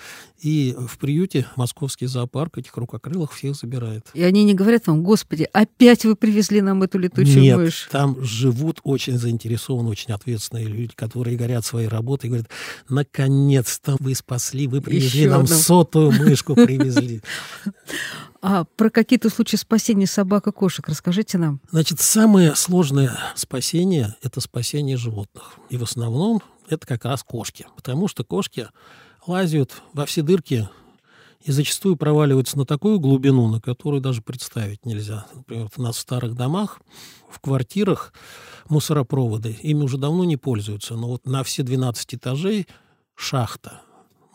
И 0.41 0.75
в 0.77 0.97
приюте 0.97 1.45
московский 1.55 2.05
зоопарк 2.05 2.57
этих 2.57 2.75
рукокрылых 2.77 3.33
всех 3.33 3.55
забирает. 3.55 4.07
И 4.13 4.23
они 4.23 4.43
не 4.43 4.53
говорят 4.53 4.87
вам, 4.87 5.03
господи, 5.03 5.47
опять 5.51 6.05
вы 6.05 6.15
привезли 6.15 6.61
нам 6.61 6.83
эту 6.83 6.97
летучую 6.99 7.41
Нет, 7.41 7.57
мышь? 7.57 7.87
там 7.91 8.23
живут 8.23 8.79
очень 8.83 9.17
заинтересованные, 9.17 9.91
очень 9.91 10.13
ответственные 10.13 10.67
люди, 10.67 10.93
которые 10.95 11.37
горят 11.37 11.65
своей 11.65 11.87
работой 11.87 12.27
и 12.27 12.29
говорят, 12.29 12.49
наконец-то 12.87 13.97
вы 13.99 14.15
спасли, 14.15 14.67
вы 14.67 14.81
привезли 14.81 15.21
Еще 15.21 15.29
нам 15.29 15.43
одну. 15.43 15.55
сотую 15.55 16.11
мышку 16.11 16.55
привезли. 16.55 17.21
А 18.47 18.63
про 18.63 18.91
какие-то 18.91 19.31
случаи 19.31 19.55
спасения 19.55 20.05
собак 20.05 20.45
и 20.45 20.51
кошек 20.51 20.87
расскажите 20.87 21.39
нам. 21.39 21.59
Значит, 21.71 21.99
самое 21.99 22.53
сложное 22.53 23.17
спасение– 23.35 24.15
это 24.21 24.39
спасение 24.39 24.97
животных. 24.97 25.55
И 25.71 25.77
в 25.77 25.83
основном 25.83 26.43
это 26.69 26.85
как 26.85 27.05
раз 27.05 27.23
кошки. 27.23 27.65
Потому 27.75 28.07
что 28.07 28.23
кошки 28.23 28.67
лазят 29.25 29.81
во 29.93 30.05
все 30.05 30.21
дырки 30.21 30.69
и 31.41 31.51
зачастую 31.51 31.95
проваливаются 31.95 32.55
на 32.55 32.67
такую 32.67 32.99
глубину, 32.99 33.47
на 33.47 33.59
которую 33.59 33.99
даже 33.99 34.21
представить 34.21 34.85
нельзя. 34.85 35.25
Например, 35.33 35.67
у 35.75 35.81
нас 35.81 35.95
в 35.95 36.01
старых 36.01 36.35
домах, 36.35 36.81
в 37.27 37.39
квартирах 37.39 38.13
мусоропроводы, 38.69 39.57
ими 39.63 39.81
уже 39.81 39.97
давно 39.97 40.23
не 40.23 40.37
пользуются, 40.37 40.93
но 40.93 41.07
вот 41.07 41.25
на 41.25 41.43
все 41.43 41.63
12 41.63 42.13
этажей 42.13 42.67
шахта– 43.15 43.81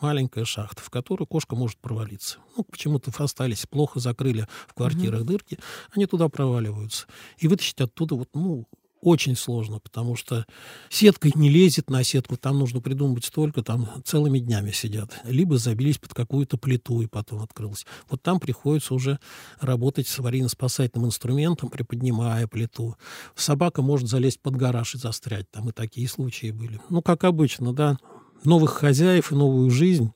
маленькая 0.01 0.45
шахта, 0.45 0.81
в 0.81 0.89
которую 0.89 1.27
кошка 1.27 1.55
может 1.55 1.77
провалиться. 1.77 2.39
Ну, 2.57 2.63
почему-то 2.63 3.11
остались, 3.23 3.65
плохо 3.65 3.99
закрыли 3.99 4.47
в 4.67 4.73
квартирах 4.73 5.21
угу. 5.21 5.27
дырки, 5.27 5.59
они 5.95 6.05
туда 6.05 6.29
проваливаются. 6.29 7.07
И 7.37 7.47
вытащить 7.47 7.79
оттуда 7.81 8.15
вот, 8.15 8.29
ну, 8.33 8.67
очень 9.01 9.35
сложно, 9.35 9.79
потому 9.79 10.15
что 10.15 10.45
сетка 10.89 11.29
не 11.33 11.49
лезет 11.49 11.89
на 11.89 12.03
сетку, 12.03 12.37
там 12.37 12.59
нужно 12.59 12.81
придумать 12.81 13.25
столько, 13.25 13.63
там 13.63 13.89
целыми 14.05 14.39
днями 14.39 14.71
сидят. 14.71 15.19
Либо 15.23 15.57
забились 15.57 15.97
под 15.97 16.13
какую-то 16.13 16.57
плиту 16.57 17.01
и 17.01 17.07
потом 17.07 17.41
открылась. 17.41 17.85
Вот 18.09 18.21
там 18.21 18.39
приходится 18.39 18.93
уже 18.93 19.19
работать 19.59 20.07
с 20.07 20.19
аварийно-спасательным 20.19 21.07
инструментом, 21.07 21.69
приподнимая 21.69 22.47
плиту. 22.47 22.95
Собака 23.35 23.81
может 23.81 24.07
залезть 24.07 24.39
под 24.39 24.55
гараж 24.55 24.95
и 24.95 24.99
застрять. 24.99 25.49
Там 25.49 25.69
и 25.69 25.71
такие 25.71 26.07
случаи 26.07 26.51
были. 26.51 26.79
Ну, 26.89 27.01
как 27.01 27.23
обычно, 27.23 27.73
да 27.73 27.97
новых 28.43 28.71
хозяев 28.71 29.31
и 29.31 29.35
новую 29.35 29.69
жизнь 29.69 30.11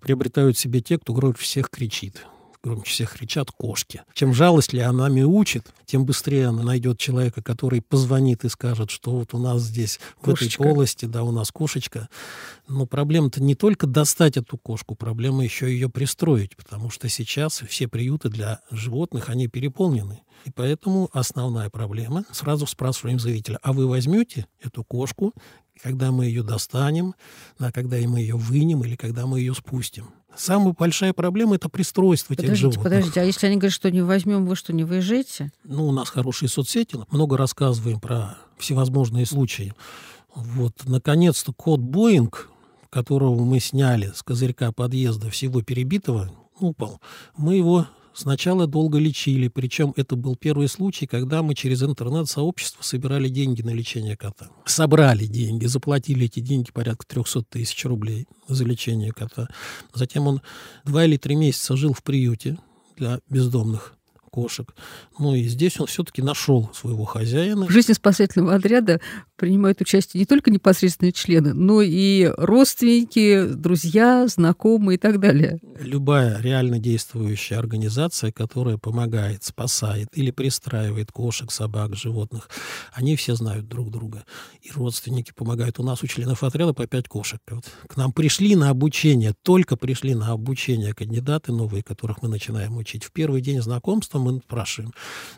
приобретают 0.00 0.58
себе 0.58 0.80
те, 0.80 0.98
кто 0.98 1.12
громче 1.12 1.42
всех 1.42 1.70
кричит. 1.70 2.26
Громче 2.62 2.90
всех 2.90 3.14
кричат 3.14 3.50
кошки. 3.50 4.02
Чем 4.12 4.34
жалость 4.34 4.74
ли 4.74 4.80
она 4.80 5.06
учит, 5.06 5.72
тем 5.86 6.04
быстрее 6.04 6.48
она 6.48 6.62
найдет 6.62 6.98
человека, 6.98 7.42
который 7.42 7.80
позвонит 7.80 8.44
и 8.44 8.50
скажет, 8.50 8.90
что 8.90 9.12
вот 9.12 9.32
у 9.32 9.38
нас 9.38 9.62
здесь, 9.62 9.98
кошечка. 10.20 10.60
в 10.60 10.66
этой 10.66 10.74
полости, 10.74 11.04
да, 11.06 11.22
у 11.22 11.30
нас 11.30 11.50
кошечка. 11.50 12.10
Но 12.68 12.84
проблема-то 12.84 13.42
не 13.42 13.54
только 13.54 13.86
достать 13.86 14.36
эту 14.36 14.58
кошку, 14.58 14.94
проблема 14.94 15.42
еще 15.42 15.72
ее 15.72 15.88
пристроить, 15.88 16.54
потому 16.54 16.90
что 16.90 17.08
сейчас 17.08 17.62
все 17.66 17.88
приюты 17.88 18.28
для 18.28 18.60
животных, 18.70 19.30
они 19.30 19.48
переполнены. 19.48 20.20
И 20.44 20.50
поэтому 20.50 21.08
основная 21.14 21.70
проблема, 21.70 22.24
сразу 22.30 22.66
спрашиваем 22.66 23.18
заявителя, 23.18 23.58
а 23.62 23.72
вы 23.72 23.86
возьмете 23.86 24.46
эту 24.62 24.84
кошку 24.84 25.32
когда 25.82 26.10
мы 26.10 26.26
ее 26.26 26.42
достанем, 26.42 27.14
да, 27.58 27.72
когда 27.72 27.96
мы 27.96 28.20
ее 28.20 28.36
вынем 28.36 28.84
или 28.84 28.96
когда 28.96 29.26
мы 29.26 29.40
ее 29.40 29.54
спустим. 29.54 30.10
Самая 30.36 30.74
большая 30.78 31.12
проблема– 31.12 31.54
это 31.56 31.68
пристройство 31.68 32.34
подождите, 32.34 32.52
этих 32.52 32.60
животных. 32.60 32.84
Подождите, 32.84 33.20
а 33.20 33.24
если 33.24 33.46
они 33.46 33.56
говорят, 33.56 33.74
что 33.74 33.90
не 33.90 34.02
возьмем, 34.02 34.46
вы 34.46 34.54
что, 34.56 34.72
не 34.72 34.84
выезжаете? 34.84 35.52
Ну, 35.64 35.88
у 35.88 35.92
нас 35.92 36.08
хорошие 36.08 36.48
соцсети, 36.48 36.98
много 37.10 37.36
рассказываем 37.36 38.00
про 38.00 38.38
всевозможные 38.58 39.26
случаи. 39.26 39.74
Вот, 40.34 40.74
наконец-то 40.84 41.52
код 41.52 41.80
Боинг, 41.80 42.48
которого 42.90 43.44
мы 43.44 43.58
сняли 43.58 44.12
с 44.14 44.22
козырька 44.22 44.70
подъезда 44.70 45.30
всего 45.30 45.62
перебитого, 45.62 46.30
упал. 46.60 47.00
Мы 47.36 47.56
его 47.56 47.86
Сначала 48.12 48.66
долго 48.66 48.98
лечили, 48.98 49.48
причем 49.48 49.92
это 49.96 50.16
был 50.16 50.36
первый 50.36 50.68
случай, 50.68 51.06
когда 51.06 51.42
мы 51.42 51.54
через 51.54 51.82
интернет-сообщество 51.82 52.82
собирали 52.82 53.28
деньги 53.28 53.62
на 53.62 53.70
лечение 53.70 54.16
кота. 54.16 54.48
Собрали 54.66 55.26
деньги, 55.26 55.66
заплатили 55.66 56.26
эти 56.26 56.40
деньги 56.40 56.70
порядка 56.72 57.06
300 57.06 57.42
тысяч 57.42 57.84
рублей 57.84 58.26
за 58.48 58.64
лечение 58.64 59.12
кота. 59.12 59.48
Затем 59.94 60.26
он 60.26 60.42
два 60.84 61.04
или 61.04 61.16
три 61.16 61.36
месяца 61.36 61.76
жил 61.76 61.92
в 61.92 62.02
приюте 62.02 62.58
для 62.96 63.20
бездомных 63.28 63.94
кошек. 64.30 64.74
Ну 65.18 65.34
и 65.34 65.44
здесь 65.44 65.78
он 65.80 65.86
все-таки 65.86 66.22
нашел 66.22 66.70
своего 66.72 67.04
хозяина. 67.04 67.66
В 67.66 67.70
жизни 67.70 67.92
спасательного 67.92 68.54
отряда 68.54 69.00
принимают 69.40 69.80
участие 69.80 70.20
не 70.20 70.26
только 70.26 70.50
непосредственные 70.50 71.12
члены, 71.12 71.54
но 71.54 71.80
и 71.80 72.30
родственники, 72.36 73.46
друзья, 73.46 74.26
знакомые 74.28 74.96
и 74.96 74.98
так 74.98 75.18
далее. 75.18 75.58
Любая 75.80 76.42
реально 76.42 76.78
действующая 76.78 77.56
организация, 77.56 78.32
которая 78.32 78.76
помогает, 78.76 79.42
спасает 79.42 80.08
или 80.12 80.30
пристраивает 80.30 81.10
кошек, 81.10 81.50
собак, 81.50 81.96
животных, 81.96 82.50
они 82.92 83.16
все 83.16 83.34
знают 83.34 83.66
друг 83.66 83.90
друга. 83.90 84.24
И 84.60 84.70
родственники 84.72 85.32
помогают. 85.34 85.78
У 85.78 85.82
нас 85.84 86.02
у 86.02 86.06
членов 86.06 86.44
отряда 86.44 86.74
по 86.74 86.86
пять 86.86 87.08
кошек. 87.08 87.40
Вот 87.50 87.64
к 87.88 87.96
нам 87.96 88.12
пришли 88.12 88.54
на 88.56 88.68
обучение, 88.68 89.32
только 89.42 89.78
пришли 89.78 90.14
на 90.14 90.32
обучение 90.32 90.92
кандидаты 90.92 91.50
новые, 91.52 91.82
которых 91.82 92.20
мы 92.20 92.28
начинаем 92.28 92.76
учить. 92.76 93.04
В 93.04 93.10
первый 93.10 93.40
день 93.40 93.62
знакомства 93.62 94.18
мы 94.18 94.38
спрашиваем, 94.40 94.92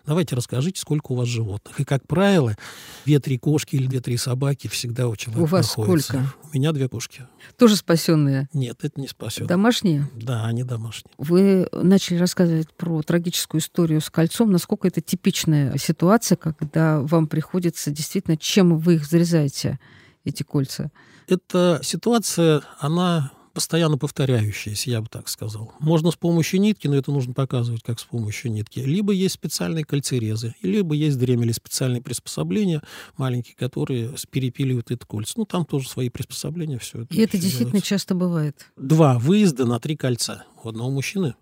давайте 0.04 0.34
расскажите, 0.34 0.80
сколько 0.80 1.12
у 1.12 1.14
вас 1.14 1.28
животных. 1.28 1.78
И, 1.78 1.84
как 1.84 2.08
правило, 2.08 2.56
две-три 3.04 3.38
кошки 3.38 3.76
или 3.76 3.91
две-три 3.92 4.16
собаки 4.16 4.68
всегда 4.68 5.06
у 5.06 5.16
человека 5.16 5.42
У 5.42 5.46
вас 5.46 5.76
находятся. 5.76 6.12
сколько? 6.12 6.34
У 6.50 6.56
меня 6.56 6.72
две 6.72 6.88
кошки. 6.88 7.26
Тоже 7.58 7.76
спасенные? 7.76 8.48
Нет, 8.54 8.78
это 8.82 8.98
не 8.98 9.06
спасет. 9.06 9.46
Домашние? 9.46 10.08
Да, 10.14 10.46
они 10.46 10.64
домашние. 10.64 11.12
Вы 11.18 11.68
начали 11.72 12.16
рассказывать 12.16 12.72
про 12.74 13.02
трагическую 13.02 13.60
историю 13.60 14.00
с 14.00 14.08
кольцом. 14.08 14.50
Насколько 14.50 14.88
это 14.88 15.02
типичная 15.02 15.76
ситуация, 15.76 16.36
когда 16.36 17.00
вам 17.02 17.26
приходится 17.26 17.90
действительно, 17.90 18.38
чем 18.38 18.78
вы 18.78 18.94
их 18.94 19.04
зарезаете, 19.04 19.78
эти 20.24 20.42
кольца? 20.42 20.90
Эта 21.28 21.80
ситуация, 21.82 22.62
она 22.78 23.32
постоянно 23.52 23.98
повторяющаяся, 23.98 24.90
я 24.90 25.00
бы 25.00 25.08
так 25.08 25.28
сказал. 25.28 25.72
Можно 25.80 26.10
с 26.10 26.16
помощью 26.16 26.60
нитки, 26.60 26.88
но 26.88 26.96
это 26.96 27.10
нужно 27.12 27.34
показывать, 27.34 27.82
как 27.82 28.00
с 28.00 28.04
помощью 28.04 28.52
нитки. 28.52 28.80
Либо 28.80 29.12
есть 29.12 29.34
специальные 29.34 29.84
кольцерезы, 29.84 30.54
либо 30.62 30.94
есть 30.94 31.18
дремели 31.18 31.52
специальные 31.52 32.02
приспособления 32.02 32.82
маленькие, 33.16 33.54
которые 33.56 34.14
перепиливают 34.30 34.90
это 34.90 35.06
кольца. 35.06 35.34
Ну, 35.36 35.44
там 35.44 35.64
тоже 35.64 35.88
свои 35.88 36.08
приспособления, 36.08 36.78
все 36.78 37.02
это. 37.02 37.14
И 37.14 37.18
это 37.20 37.38
действительно 37.38 37.70
делается. 37.70 37.88
часто 37.88 38.14
бывает. 38.14 38.66
Два 38.76 39.18
выезда 39.18 39.66
на 39.66 39.78
три 39.78 39.96
кольца. 39.96 40.44
У 40.62 40.68
одного 40.68 40.90
мужчины, 40.90 41.34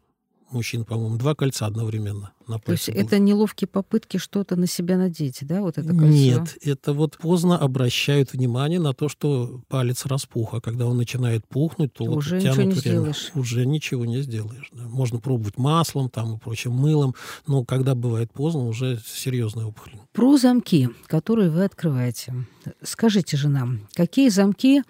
мужчин, 0.53 0.85
по-моему, 0.85 1.17
два 1.17 1.35
кольца 1.35 1.67
одновременно 1.67 2.33
на 2.47 2.59
То 2.59 2.73
есть 2.73 2.87
пальце 2.87 2.93
было. 2.93 3.07
это 3.07 3.19
неловкие 3.19 3.69
попытки 3.69 4.17
что-то 4.17 4.57
на 4.57 4.67
себя 4.67 4.97
надеть, 4.97 5.39
да, 5.43 5.61
вот 5.61 5.79
это 5.79 5.89
кольцо? 5.89 6.07
Нет, 6.07 6.59
это 6.63 6.93
вот 6.93 7.17
поздно 7.19 7.57
обращают 7.59 8.33
внимание 8.33 8.81
на 8.81 8.93
то, 8.93 9.09
что 9.09 9.63
палец 9.69 10.05
распух, 10.07 10.55
а 10.55 10.61
когда 10.61 10.87
он 10.87 10.97
начинает 10.97 11.47
пухнуть, 11.47 11.93
то 11.93 12.05
То 12.05 12.11
вот 12.11 12.17
уже 12.19 12.41
тянут 12.41 12.59
ничего 12.59 12.63
не 12.65 12.73
время. 12.73 12.81
сделаешь. 12.81 13.31
Уже 13.35 13.67
ничего 13.67 14.05
не 14.05 14.23
сделаешь. 14.23 14.69
да. 14.73 14.85
Можно 14.89 15.21
пробовать 15.21 15.59
маслом 15.59 16.11
там 16.11 16.35
и 16.37 16.39
прочим 16.39 16.73
мылом, 16.73 17.15
но 17.47 17.65
когда 17.65 17.95
бывает 17.95 18.33
поздно, 18.33 18.67
уже 18.67 19.01
серьезная 19.07 19.67
опухоль. 19.67 19.93
Про 20.13 20.37
замки, 20.37 20.89
которые 21.07 21.51
вы 21.51 21.65
открываете. 21.65 22.35
Скажите 22.83 23.37
же 23.37 23.49
нам, 23.49 23.81
какие 23.95 24.29
замки 24.29 24.83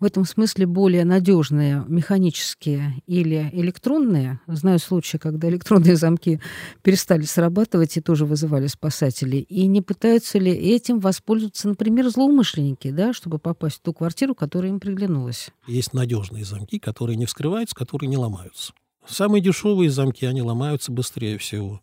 в 0.00 0.04
этом 0.04 0.24
смысле 0.24 0.66
более 0.66 1.04
надежные, 1.04 1.84
механические 1.88 3.02
или 3.06 3.50
электронные? 3.52 4.40
Знаю 4.46 4.78
случаи, 4.78 5.16
когда 5.16 5.48
электронные 5.48 5.96
замки 5.96 6.40
перестали 6.82 7.22
срабатывать 7.22 7.96
и 7.96 8.00
тоже 8.00 8.26
вызывали 8.26 8.66
спасателей. 8.66 9.40
И 9.40 9.66
не 9.66 9.82
пытаются 9.82 10.38
ли 10.38 10.52
этим 10.52 10.98
воспользоваться, 10.98 11.68
например, 11.68 12.08
злоумышленники, 12.08 12.90
да, 12.90 13.12
чтобы 13.12 13.38
попасть 13.38 13.76
в 13.76 13.80
ту 13.80 13.92
квартиру, 13.92 14.34
которая 14.34 14.70
им 14.70 14.80
приглянулась? 14.80 15.50
Есть 15.66 15.92
надежные 15.92 16.44
замки, 16.44 16.78
которые 16.78 17.16
не 17.16 17.26
вскрываются, 17.26 17.74
которые 17.74 18.08
не 18.08 18.16
ломаются. 18.16 18.72
Самые 19.06 19.42
дешевые 19.42 19.90
замки, 19.90 20.24
они 20.24 20.40
ломаются 20.40 20.90
быстрее 20.90 21.36
всего. 21.36 21.80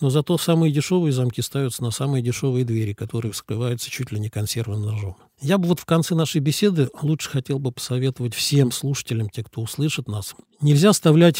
Но 0.00 0.08
зато 0.08 0.38
самые 0.38 0.72
дешевые 0.72 1.12
замки 1.12 1.42
ставятся 1.42 1.82
на 1.82 1.90
самые 1.90 2.22
дешевые 2.22 2.64
двери, 2.64 2.94
которые 2.94 3.32
вскрываются 3.32 3.90
чуть 3.90 4.10
ли 4.12 4.18
не 4.18 4.30
консервным 4.30 4.82
ножом. 4.82 5.16
Я 5.44 5.58
бы 5.58 5.68
вот 5.68 5.78
в 5.78 5.84
конце 5.84 6.14
нашей 6.14 6.40
беседы 6.40 6.88
лучше 7.02 7.28
хотел 7.28 7.58
бы 7.58 7.70
посоветовать 7.70 8.32
всем 8.32 8.72
слушателям, 8.72 9.28
те, 9.28 9.44
кто 9.44 9.60
услышит 9.60 10.08
нас, 10.08 10.34
нельзя 10.62 10.88
оставлять 10.88 11.36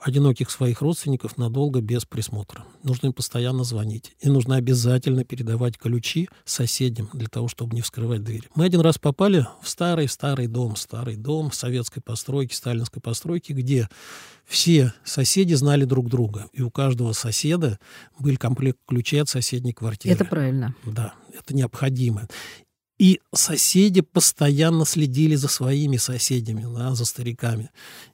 одиноких 0.00 0.50
своих 0.50 0.80
родственников 0.80 1.36
надолго 1.36 1.82
без 1.82 2.06
присмотра. 2.06 2.64
Нужно 2.82 3.08
им 3.08 3.12
постоянно 3.12 3.64
звонить. 3.64 4.12
И 4.20 4.30
нужно 4.30 4.56
обязательно 4.56 5.24
передавать 5.24 5.76
ключи 5.76 6.30
соседям 6.46 7.10
для 7.12 7.28
того, 7.28 7.48
чтобы 7.48 7.76
не 7.76 7.82
вскрывать 7.82 8.24
дверь. 8.24 8.48
Мы 8.54 8.64
один 8.64 8.80
раз 8.80 8.96
попали 8.96 9.46
в 9.60 9.68
старый-старый 9.68 10.46
дом, 10.46 10.74
старый 10.76 11.16
дом 11.16 11.52
советской 11.52 12.00
постройки, 12.00 12.54
сталинской 12.54 13.02
постройки, 13.02 13.52
где 13.52 13.90
все 14.46 14.94
соседи 15.04 15.52
знали 15.52 15.84
друг 15.84 16.08
друга. 16.08 16.46
И 16.54 16.62
у 16.62 16.70
каждого 16.70 17.12
соседа 17.12 17.78
был 18.18 18.38
комплект 18.38 18.78
ключей 18.86 19.20
от 19.20 19.28
соседней 19.28 19.74
квартиры. 19.74 20.14
Это 20.14 20.24
правильно. 20.24 20.74
Да, 20.86 21.12
это 21.38 21.54
необходимо. 21.54 22.26
И 22.98 23.20
соседи 23.32 24.00
постоянно 24.00 24.84
следили 24.84 25.36
за 25.36 25.46
своими 25.46 25.96
соседями, 25.98 26.66
да, 26.76 26.94
за 26.94 27.04
стариками. 27.04 27.70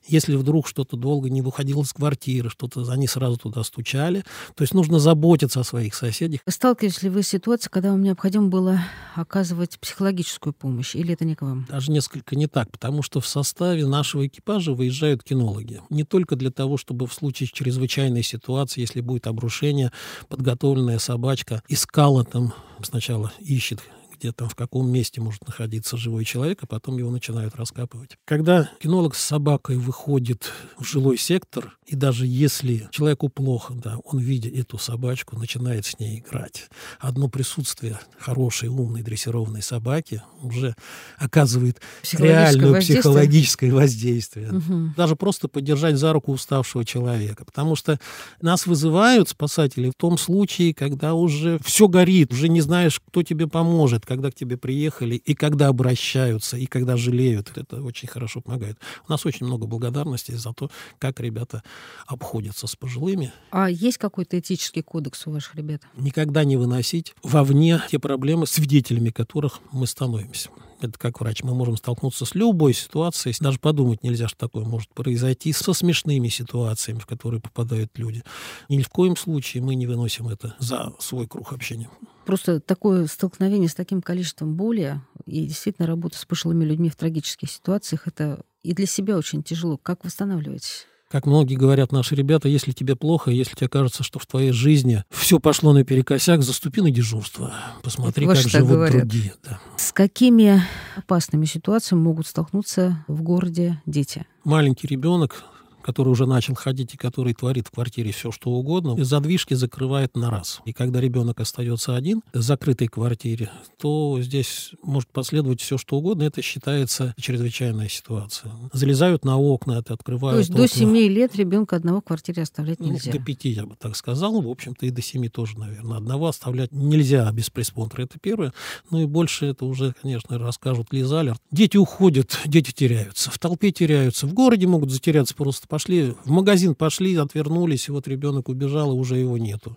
Если 0.07 0.37
вдруг 0.37 0.69
что-то 0.69 0.97
долго 0.97 1.31
не 1.31 1.41
выходило 1.41 1.83
из 1.83 1.93
квартиры, 1.95 2.51
что-то 2.51 2.87
они 2.93 3.07
сразу 3.07 3.39
туда 3.39 3.65
стучали. 3.65 4.25
То 4.55 4.63
есть 4.63 4.75
нужно 4.75 4.99
заботиться 4.99 5.61
о 5.61 5.65
своих 5.65 5.95
соседях. 5.95 6.41
Сталкивались 6.47 7.03
ли 7.03 7.09
вы 7.09 7.23
с 7.23 7.29
ситуацией, 7.29 7.71
когда 7.71 7.93
вам 7.93 8.03
необходимо 8.03 8.49
было 8.49 8.81
оказывать 9.15 9.79
психологическую 9.81 10.53
помощь, 10.53 10.95
или 10.95 11.15
это 11.15 11.25
не 11.25 11.35
к 11.35 11.43
вам? 11.43 11.67
Даже 11.71 11.91
несколько 11.91 12.37
не 12.37 12.47
так, 12.47 12.71
потому 12.71 13.03
что 13.03 13.21
в 13.21 13.27
составе 13.27 13.87
нашего 13.87 14.27
экипажа 14.27 14.75
выезжают 14.75 15.23
кинологи. 15.23 15.81
Не 15.89 16.05
только 16.05 16.37
для 16.37 16.51
того, 16.51 16.77
чтобы 16.77 17.07
в 17.07 17.15
случае 17.15 17.49
чрезвычайной 17.51 18.23
ситуации, 18.23 18.83
если 18.83 19.01
будет 19.01 19.27
обрушение, 19.27 19.93
подготовленная 20.29 20.99
собачка 20.99 21.63
искала 21.69 22.25
там, 22.25 22.53
сначала 22.83 23.33
ищет 23.39 23.81
где 24.25 24.33
там, 24.33 24.49
в 24.49 24.55
каком 24.55 24.91
месте 24.91 25.21
может 25.21 25.47
находиться 25.47 25.99
живой 25.99 26.25
человек, 26.25 26.61
а 26.63 26.67
потом 26.67 26.97
его 26.97 27.11
начинают 27.11 27.57
раскапывать. 27.57 28.17
Когда 28.25 28.71
кинолог 28.81 29.15
с 29.15 29.23
собакой 29.23 29.77
выходит 29.77 30.51
в 30.79 30.85
жилой 30.85 31.19
сектор, 31.19 31.77
и 31.87 31.95
даже 31.95 32.27
если 32.27 32.89
человеку 32.91 33.29
плохо, 33.29 33.75
да, 33.75 33.99
он, 34.03 34.21
видя 34.21 34.49
эту 34.49 34.79
собачку, 34.79 35.37
начинает 35.37 35.85
с 35.85 35.99
ней 35.99 36.21
играть. 36.21 36.71
Одно 36.99 37.29
присутствие 37.29 38.01
хорошей, 38.19 38.71
умной, 38.71 39.03
дрессированной 39.03 39.61
собаки 39.61 40.23
уже 40.43 40.75
оказывает 41.19 41.83
Психологическое 42.03 42.29
реальное 42.29 42.71
воздействие? 42.71 43.01
психологическое 43.01 43.73
воздействие. 43.73 44.53
Мгм. 44.53 44.95
Даже 44.97 45.17
просто 45.17 45.49
поддержать 45.49 45.97
за 45.97 46.15
руку 46.15 46.33
уставшего 46.33 46.87
человека. 46.87 47.45
Потому 47.45 47.77
что 47.77 48.01
нас 48.41 48.67
вызывают 48.67 49.29
спасатели 49.29 49.91
в 49.91 49.95
том 49.95 50.17
случае, 50.17 50.73
когда 50.73 51.13
уже 51.13 51.59
все 51.63 51.89
горит, 51.89 52.33
уже 52.33 52.49
не 52.49 52.63
знаешь, 52.63 52.99
кто 53.07 53.23
тебе 53.23 53.47
поможет, 53.47 54.07
когда 54.15 54.31
к 54.31 54.35
тебе 54.35 54.57
приехали, 54.57 55.17
и 55.17 55.35
когда 55.35 55.67
обращаются, 55.67 56.57
и 56.57 56.67
когда 56.67 56.97
жалеют. 56.97 57.51
Это 57.57 57.83
очень 57.83 58.07
хорошо 58.07 58.41
помогает. 58.41 58.79
У 59.09 59.13
нас 59.13 59.27
очень 59.27 59.45
много 59.47 59.67
благодарности 59.67 60.31
за 60.33 60.53
то, 60.53 60.71
как 61.01 61.19
ребята 61.19 61.65
обходятся 62.07 62.69
с 62.69 62.77
пожилыми. 62.77 63.33
А 63.51 63.69
есть 63.69 63.99
какой-то 63.99 64.39
этический 64.39 64.83
кодекс 64.83 65.27
у 65.27 65.33
ваших 65.33 65.57
ребят? 65.57 65.83
Никогда 65.97 66.45
не 66.45 66.57
выносить 66.57 67.13
вовне 67.25 67.83
те 67.91 67.99
проблемы, 67.99 68.47
свидетелями 68.47 69.11
которых 69.11 69.59
мы 69.73 69.89
становимся. 69.89 70.51
Это 70.85 70.99
как 70.99 71.21
врач. 71.21 71.43
Мы 71.43 71.55
можем 71.55 71.77
столкнуться 71.77 72.25
с 72.25 72.35
любой 72.35 72.75
ситуацией. 72.75 73.35
Даже 73.41 73.59
подумать 73.59 74.03
нельзя, 74.03 74.29
что 74.29 74.39
такое 74.39 74.65
может 74.65 74.91
произойти 74.91 75.53
со 75.53 75.73
смешными 75.73 76.29
ситуациями, 76.29 76.99
в 76.99 77.07
которые 77.07 77.41
попадают 77.41 77.91
люди. 77.97 78.23
Ни 78.69 78.83
в 78.83 78.89
коем 78.89 79.17
случае 79.17 79.63
мы 79.63 79.75
не 79.75 79.87
выносим 79.87 80.29
это 80.29 80.55
за 80.59 80.93
свой 80.99 81.27
круг 81.27 81.53
общения. 81.53 81.89
Просто 82.27 82.61
такое 82.61 83.07
столкновение 83.07 83.69
с 83.69 83.75
таким 83.75 84.01
количеством 84.01 84.55
боли 84.55 85.01
и 85.27 85.47
действительно 85.47 85.87
работа 85.87 86.19
с 86.19 86.25
пожилыми 86.25 86.65
людьми 86.65 86.89
в 86.89 86.97
трагических 86.97 87.51
ситуациях, 87.51 88.07
это 88.07 88.45
и 88.63 88.73
для 88.73 88.87
себя 88.87 89.17
очень 89.17 89.43
тяжело. 89.43 89.77
Как 89.77 90.05
восстанавливаетесь? 90.05 90.87
Как 91.15 91.27
многие 91.27 91.55
говорят 91.55 91.93
наши 91.93 92.17
ребята, 92.17 92.49
если 92.49 92.73
тебе 92.73 92.97
плохо, 92.97 93.31
если 93.31 93.55
тебе 93.55 93.69
кажется, 93.69 94.03
что 94.03 94.19
в 94.19 94.27
твоей 94.27 94.51
жизни 94.51 95.05
все 95.11 95.39
пошло 95.39 95.73
наперекосяк, 95.73 96.43
заступи 96.43 96.81
на 96.81 96.91
дежурство. 96.91 97.55
Посмотри, 97.85 98.27
ваши 98.27 98.51
как 98.51 98.51
живут 98.51 98.73
говорят. 98.73 98.97
другие. 98.97 99.33
Да. 99.45 99.61
С 99.77 99.93
какими 99.93 100.61
опасными 100.97 101.45
ситуациями 101.45 102.03
могут 102.03 102.27
столкнуться 102.27 103.05
в 103.07 103.23
городе 103.23 103.81
дети? 103.87 104.27
Маленький 104.43 104.89
ребенок, 104.89 105.45
который 105.85 106.09
уже 106.09 106.27
начал 106.27 106.55
ходить 106.55 106.95
и 106.95 106.97
который 106.97 107.35
творит 107.35 107.69
в 107.69 107.71
квартире 107.71 108.11
все, 108.13 108.33
что 108.33 108.51
угодно, 108.51 109.03
задвижки 109.05 109.55
закрывает 109.55 110.17
на 110.17 110.31
раз. 110.31 110.61
И 110.65 110.73
когда 110.73 111.01
ребенок 111.01 111.41
остается 111.41 111.95
один 111.95 112.23
в 112.33 112.41
закрытой 112.41 112.89
квартире, 112.89 113.51
то 113.79 114.19
здесь 114.21 114.71
может 114.83 115.11
последовать 115.11 115.61
все, 115.61 115.77
что 115.77 115.97
угодно. 115.97 116.23
Это 116.23 116.41
считается 116.43 117.15
чрезвычайная 117.21 117.89
ситуация. 117.89 118.51
Залезают 118.73 119.25
на 119.25 119.39
окна, 119.39 119.79
это 119.81 119.93
открывают 119.95 120.37
То 120.37 120.39
есть 120.39 120.51
окна. 120.51 120.63
до 120.63 120.69
7 120.69 120.97
лет 120.97 121.37
ребенка 121.37 121.77
одного 121.77 122.01
в 122.01 122.05
квартире 122.05 122.43
оставлять 122.43 122.81
Ну, 122.81 122.93
нельзя. 122.93 123.13
до 123.13 123.19
пяти, 123.19 123.51
я 123.51 123.67
бы 123.67 123.77
так 123.79 123.95
сказал. 123.97 124.41
В 124.41 124.49
общем-то, 124.49 124.87
и 124.87 124.91
до 124.91 125.03
семи 125.03 125.29
тоже, 125.29 125.59
наверное. 125.59 125.99
Одного 125.99 126.29
оставлять 126.29 126.73
нельзя 126.73 127.31
без 127.33 127.51
присмотра. 127.51 128.03
Это 128.03 128.19
первое. 128.19 128.53
Ну 128.91 129.03
и 129.03 129.07
больше 129.07 129.47
это 129.47 129.67
уже, 129.67 129.95
конечно, 130.01 130.39
расскажут 130.39 130.89
Лиза 130.93 131.21
Алерт. 131.21 131.41
Дети 131.51 131.77
уходят, 131.77 132.39
дети 132.47 132.73
теряются. 132.73 133.31
В 133.31 133.39
толпе 133.39 133.71
теряются. 133.71 134.27
В 134.27 134.33
городе 134.33 134.67
могут 134.67 134.91
затеряться. 134.91 135.35
Просто 135.35 135.69
пошли, 135.75 136.15
в 136.25 136.31
магазин 136.31 136.77
пошли, 136.77 137.17
отвернулись, 137.17 137.89
и 137.89 137.93
вот 137.93 138.07
ребенок 138.07 138.49
убежал, 138.49 138.93
и 138.93 138.95
уже 138.97 139.17
его 139.17 139.39
нету. 139.39 139.77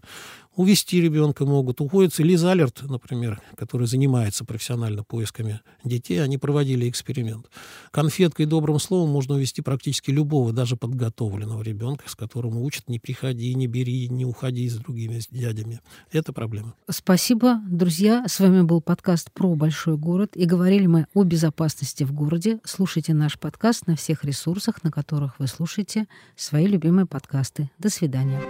Увести 0.58 1.00
ребенка 1.00 1.46
могут. 1.46 1.82
Уходит 1.82 2.18
Лиза 2.18 2.52
Алерт, 2.52 2.82
например, 2.82 3.40
который 3.56 3.86
занимается 3.86 4.44
профессионально 4.44 5.04
поисками 5.04 5.62
детей. 5.84 6.18
Они 6.18 6.40
проводили 6.40 6.90
эксперимент. 6.90 7.46
Конфеткой 7.92 8.48
и 8.48 8.50
добрым 8.50 8.80
словом 8.80 9.12
можно 9.12 9.36
увести 9.36 9.62
практически 9.62 10.10
любого, 10.10 10.52
даже 10.52 10.76
подготовленного 10.76 11.62
ребенка, 11.62 12.10
с 12.10 12.16
которым 12.16 12.58
учат 12.58 12.90
не 12.90 12.98
приходи, 12.98 13.54
не 13.54 13.68
бери, 13.68 14.10
не 14.10 14.26
уходи 14.26 14.68
с 14.68 14.78
другими 14.78 15.20
с 15.20 15.28
дядями. 15.28 15.80
Это 16.12 16.34
проблема. 16.34 16.74
Спасибо, 16.90 17.62
друзья. 17.70 18.26
С 18.28 18.40
вами 18.40 18.64
был 18.64 18.82
подкаст 18.82 19.32
про 19.32 19.54
большой 19.54 19.96
город. 19.96 20.32
И 20.34 20.46
говорили 20.46 20.88
мы 20.88 21.06
о 21.14 21.24
безопасности 21.24 22.04
в 22.04 22.14
городе. 22.14 22.60
Слушайте 22.64 23.14
наш 23.14 23.38
подкаст 23.38 23.86
на 23.86 23.96
всех 23.96 24.24
ресурсах, 24.24 24.84
на 24.84 24.92
которых 24.92 25.38
вы 25.38 25.46
слушаете 25.46 26.08
свои 26.36 26.66
любимые 26.66 27.06
подкасты. 27.06 27.70
До 27.78 27.92
свидания. 27.92 28.42